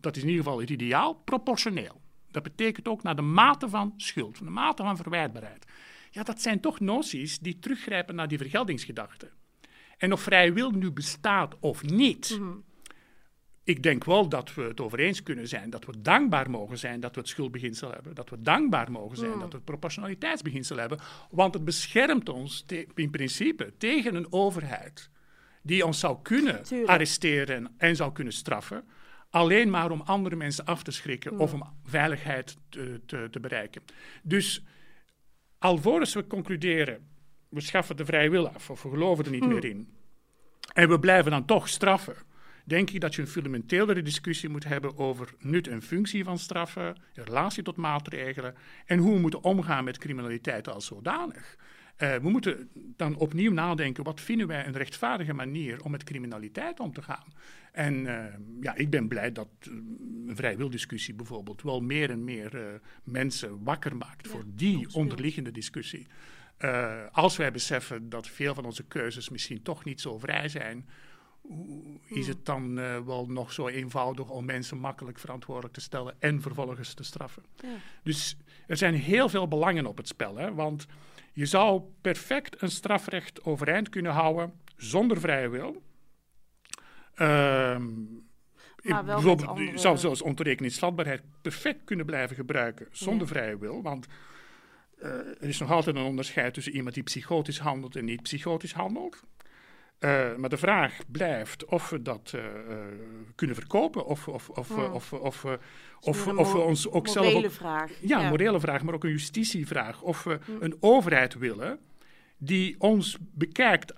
[0.00, 2.00] dat is in ieder geval het ideaal, proportioneel.
[2.36, 5.64] Dat betekent ook naar de mate van schuld, de mate van verwijtbaarheid.
[6.10, 9.30] Ja, dat zijn toch noties die teruggrijpen naar die vergeldingsgedachte.
[9.98, 12.50] En of vrije wil nu bestaat of niet, mhm.
[13.64, 17.00] ik denk wel dat we het over eens kunnen zijn dat we dankbaar mogen zijn
[17.00, 18.14] dat we het schuldbeginsel hebben.
[18.14, 19.40] Dat we dankbaar mogen zijn mhm.
[19.40, 20.98] dat we het proportionaliteitsbeginsel hebben.
[21.30, 22.64] Want het beschermt ons
[22.94, 25.10] in principe tegen een overheid
[25.62, 28.84] die ons zou kunnen arresteren en zou kunnen straffen
[29.30, 33.82] alleen maar om andere mensen af te schrikken of om veiligheid te, te, te, bereiken.
[34.22, 34.64] Dus
[35.58, 37.08] alvorens we concluderen,
[37.48, 39.48] we schaffen de vrije wil af of we geloven er niet hm.
[39.48, 39.94] meer in,
[40.72, 42.16] en we blijven dan toch straffen,
[42.64, 46.96] denk ik dat je een fundamentelere discussie moet hebben over nut en functie van straffen,
[47.14, 48.54] in relatie tot maatregelen
[48.86, 51.56] en hoe we moeten omgaan met criminaliteit als zodanig.
[51.98, 56.80] Uh, we moeten dan opnieuw nadenken, wat vinden wij een rechtvaardige manier om met criminaliteit
[56.80, 57.32] om te gaan?
[57.72, 58.24] En uh,
[58.60, 59.74] ja, ik ben blij dat uh,
[60.26, 66.06] een vrijwildiscussie bijvoorbeeld wel meer en meer mensen wakker maakt voor die onderliggende discussie.
[67.12, 70.88] als wij beseffen dat veel van onze keuzes misschien toch niet zo vrij zijn,
[72.06, 72.74] is het dan
[73.04, 77.42] wel nog zo eenvoudig om mensen makkelijk verantwoordelijk te stellen en vervolgens te straffen.
[77.62, 77.76] Ja.
[78.02, 78.36] Dus
[78.66, 80.36] er zijn heel veel belangen op het spel.
[80.36, 80.54] Hè?
[80.54, 80.86] Want
[81.36, 85.82] je zou perfect een strafrecht overeind kunnen houden zonder vrije wil.
[87.14, 87.92] Ehm,
[88.82, 93.82] bijvoorbeeld, je zou zelfs ontoerekeningsvatbaarheid perfect kunnen blijven gebruiken zonder vrije wil.
[93.82, 94.06] Want
[94.98, 98.72] uh, er is nog altijd een onderscheid tussen iemand die psychotisch handelt en niet psychotisch
[98.72, 99.22] handelt.
[100.00, 102.44] Uh, maar de vraag blijft of we dat uh,
[103.34, 104.84] kunnen verkopen of, of, of, hmm.
[104.84, 105.44] of, of,
[106.00, 107.26] of, of we ons ook zelf.
[107.26, 107.92] Een morele vraag.
[108.00, 110.02] Ja, een morele vraag, maar ook een justitievraag.
[110.02, 110.56] Of we hmm.
[110.60, 111.78] een overheid willen
[112.38, 113.92] die ons bekijkt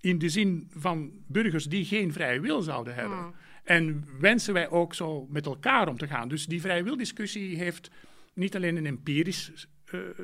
[0.00, 3.18] in de zin van burgers die geen vrije wil zouden hebben.
[3.18, 3.34] Hmm.
[3.64, 6.28] En wensen wij ook zo met elkaar om te gaan.
[6.28, 7.90] Dus die vrije wildiscussie heeft
[8.34, 9.52] niet alleen een empirische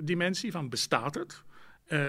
[0.02, 1.42] dimensie van bestaat het,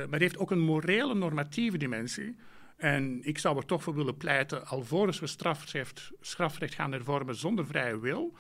[0.10, 2.36] maar heeft ook een morele normatieve dimensie
[2.82, 7.66] en ik zou er toch voor willen pleiten, alvorens we strafrecht, strafrecht gaan hervormen zonder
[7.66, 8.34] vrije wil,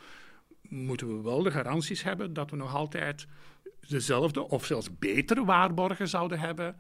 [0.62, 3.28] moeten we wel de garanties hebben dat we nog altijd
[3.88, 6.76] dezelfde of zelfs betere waarborgen zouden hebben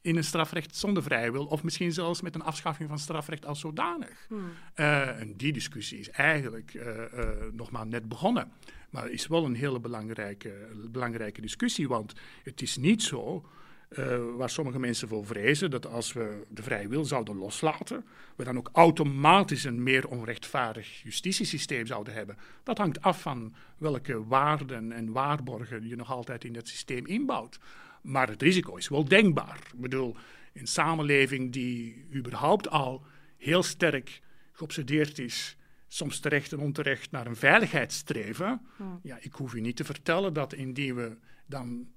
[0.00, 3.60] in een strafrecht zonder vrije wil, of misschien zelfs met een afschaffing van strafrecht als
[3.60, 4.26] zodanig.
[4.28, 4.50] Hmm.
[4.76, 8.52] Uh, en die discussie is eigenlijk uh, uh, nog maar net begonnen.
[8.90, 12.12] Maar is wel een hele belangrijke, belangrijke discussie, want
[12.42, 13.44] het is niet zo
[13.88, 18.04] uh, waar sommige mensen voor vrezen dat als we de vrije wil zouden loslaten,
[18.36, 22.36] we dan ook automatisch een meer onrechtvaardig justitiesysteem zouden hebben.
[22.62, 27.58] Dat hangt af van welke waarden en waarborgen je nog altijd in dat systeem inbouwt.
[28.02, 29.58] Maar het risico is wel denkbaar.
[29.72, 30.16] Ik bedoel,
[30.52, 33.02] een samenleving die überhaupt al
[33.36, 34.20] heel sterk
[34.52, 38.60] geobsedeerd is, soms terecht en onterecht, naar een veiligheidsstreven.
[38.76, 39.00] Hmm.
[39.02, 41.16] Ja, ik hoef u niet te vertellen dat indien we
[41.46, 41.88] dan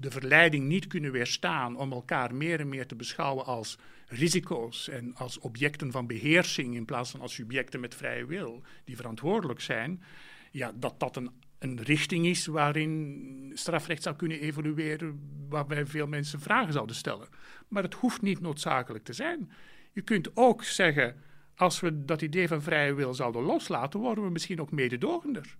[0.00, 5.14] de verleiding niet kunnen weerstaan om elkaar meer en meer te beschouwen als risico's en
[5.14, 10.02] als objecten van beheersing in plaats van als subjecten met vrije wil die verantwoordelijk zijn,
[10.50, 16.40] ja, dat dat een, een richting is waarin strafrecht zou kunnen evolueren, waarbij veel mensen
[16.40, 17.28] vragen zouden stellen.
[17.68, 19.50] Maar het hoeft niet noodzakelijk te zijn.
[19.92, 21.22] Je kunt ook zeggen,
[21.54, 25.56] als we dat idee van vrije wil zouden loslaten, worden we misschien ook mededogender,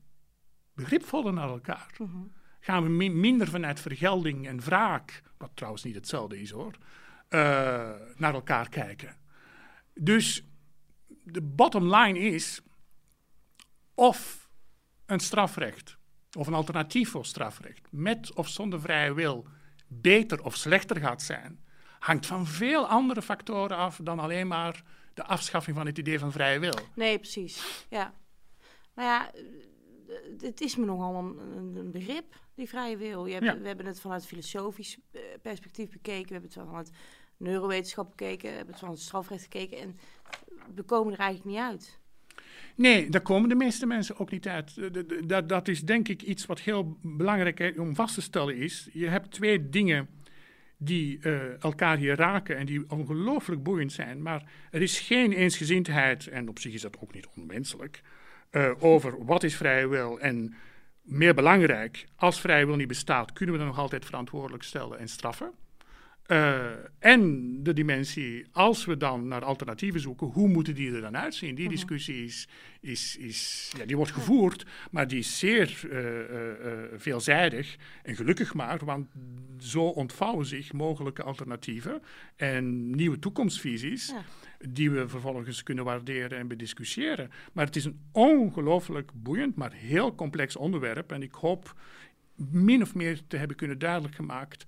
[0.75, 1.95] begripvoller naar elkaar.
[1.99, 2.19] Mhm.
[2.69, 6.75] Gaan we minder vanuit vergelding en wraak, wat trouwens niet hetzelfde is hoor,
[7.31, 7.41] uh,
[8.17, 9.17] naar elkaar kijken.
[9.95, 10.45] Dus
[11.07, 12.61] de bottom line is
[13.95, 14.49] of
[15.07, 15.97] een strafrecht
[16.37, 19.47] of een alternatief voor strafrecht met of zonder vrije wil
[19.87, 21.65] beter of slechter gaat zijn,
[21.99, 24.83] hangt van veel andere factoren af dan alleen maar
[25.15, 26.79] de afschaffing van het idee van vrije wil.
[26.95, 27.87] Nee, precies.
[27.89, 28.15] Ja.
[28.95, 29.31] Nou ja,
[30.41, 33.27] het is me nogal een, een begrip, die vrije wil.
[33.27, 36.91] Je hebt, We hebben het vanuit filosofisch eh, perspectief bekeken, we hebben het vanuit
[37.37, 39.99] neurowetenschap gekeken, we hebben het vanuit strafrecht gekeken en
[40.75, 42.01] we komen er eigenlijk niet uit.
[42.75, 44.93] Nee, daar komen de meeste mensen ook niet uit.
[45.29, 48.89] Dat, dat is denk ik iets wat heel belangrijk om vast te stellen is.
[48.93, 50.09] Je hebt twee dingen
[50.77, 54.23] die uh, elkaar hier raken en die ongelooflijk boeiend zijn.
[54.23, 58.03] Maar er is geen eensgezindheid, en op zich is dat ook niet onmenselijk,
[58.51, 60.21] uh, over wat is vrije wil.
[60.21, 60.55] En
[61.03, 65.09] meer belangrijk, als vrije wil niet bestaat, kunnen we dan nog altijd verantwoordelijk stellen en
[65.09, 65.53] straffen.
[66.31, 66.67] Uh,
[66.99, 71.55] en de dimensie, als we dan naar alternatieven zoeken, hoe moeten die er dan uitzien?
[71.55, 71.75] Die mhm.
[71.75, 72.49] discussie is,
[72.81, 77.77] is, is ja, die wordt gevoerd, maar die is zeer uh, uh, veelzijdig.
[78.03, 79.09] En gelukkig maar, want
[79.59, 82.03] zo ontvouwen zich mogelijke alternatieven
[82.37, 84.15] en nieuwe toekomstvisies.
[84.59, 87.31] Die we vervolgens kunnen waarderen en bediscussiëren.
[87.53, 91.13] Maar het is een ongelooflijk boeiend, maar heel complex onderwerp.
[91.13, 91.75] En ik hoop
[92.51, 94.65] min of meer te hebben kunnen duidelijk gemaakt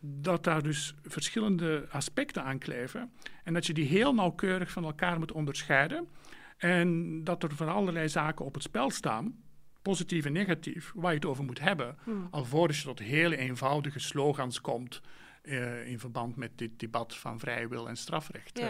[0.00, 3.12] dat daar dus verschillende aspecten aan kleven
[3.44, 6.08] en dat je die heel nauwkeurig van elkaar moet onderscheiden
[6.56, 9.34] en dat er van allerlei zaken op het spel staan,
[9.82, 12.28] positief en negatief, waar je het over moet hebben, hmm.
[12.30, 15.00] alvorens je tot hele eenvoudige slogans komt
[15.42, 18.60] uh, in verband met dit debat van vrije wil en strafrecht.
[18.60, 18.68] Uh,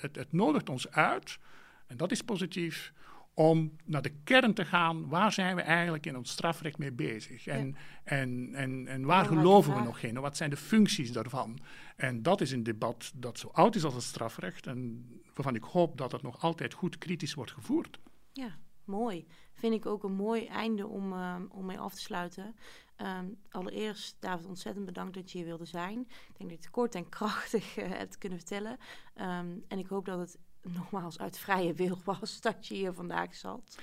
[0.00, 1.38] het, het nodigt ons uit,
[1.86, 2.92] en dat is positief,
[3.38, 5.08] om naar de kern te gaan.
[5.08, 7.46] Waar zijn we eigenlijk in ons strafrecht mee bezig?
[7.46, 10.20] En, en, en, en waar geloven we nog in?
[10.20, 11.58] Wat zijn de functies daarvan?
[11.96, 14.66] En dat is een debat dat zo oud is als het strafrecht.
[14.66, 17.98] En waarvan ik hoop dat het nog altijd goed kritisch wordt gevoerd.
[18.32, 19.26] Ja, mooi.
[19.52, 22.54] Vind ik ook een mooi einde om, uh, om mee af te sluiten.
[23.02, 26.00] Um, allereerst, David, ontzettend bedankt dat je hier wilde zijn.
[26.00, 28.78] Ik denk dat je het kort en krachtig uh, hebt kunnen vertellen.
[29.16, 30.38] Um, en ik hoop dat het
[30.76, 33.78] nogmaals uit vrije wil was dat je hier vandaag zat.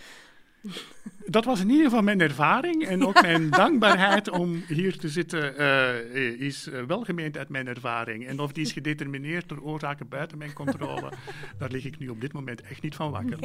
[1.26, 5.62] Dat was in ieder geval mijn ervaring en ook mijn dankbaarheid om hier te zitten
[5.62, 8.28] uh, is uh, wel gemeend uit mijn ervaring.
[8.28, 11.12] En of die is gedetermineerd door oorzaken buiten mijn controle,
[11.60, 13.40] daar lig ik nu op dit moment echt niet van wakker.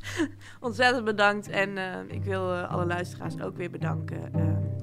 [0.60, 4.69] Ontzettend bedankt en uh, ik wil alle luisteraars ook weer bedanken.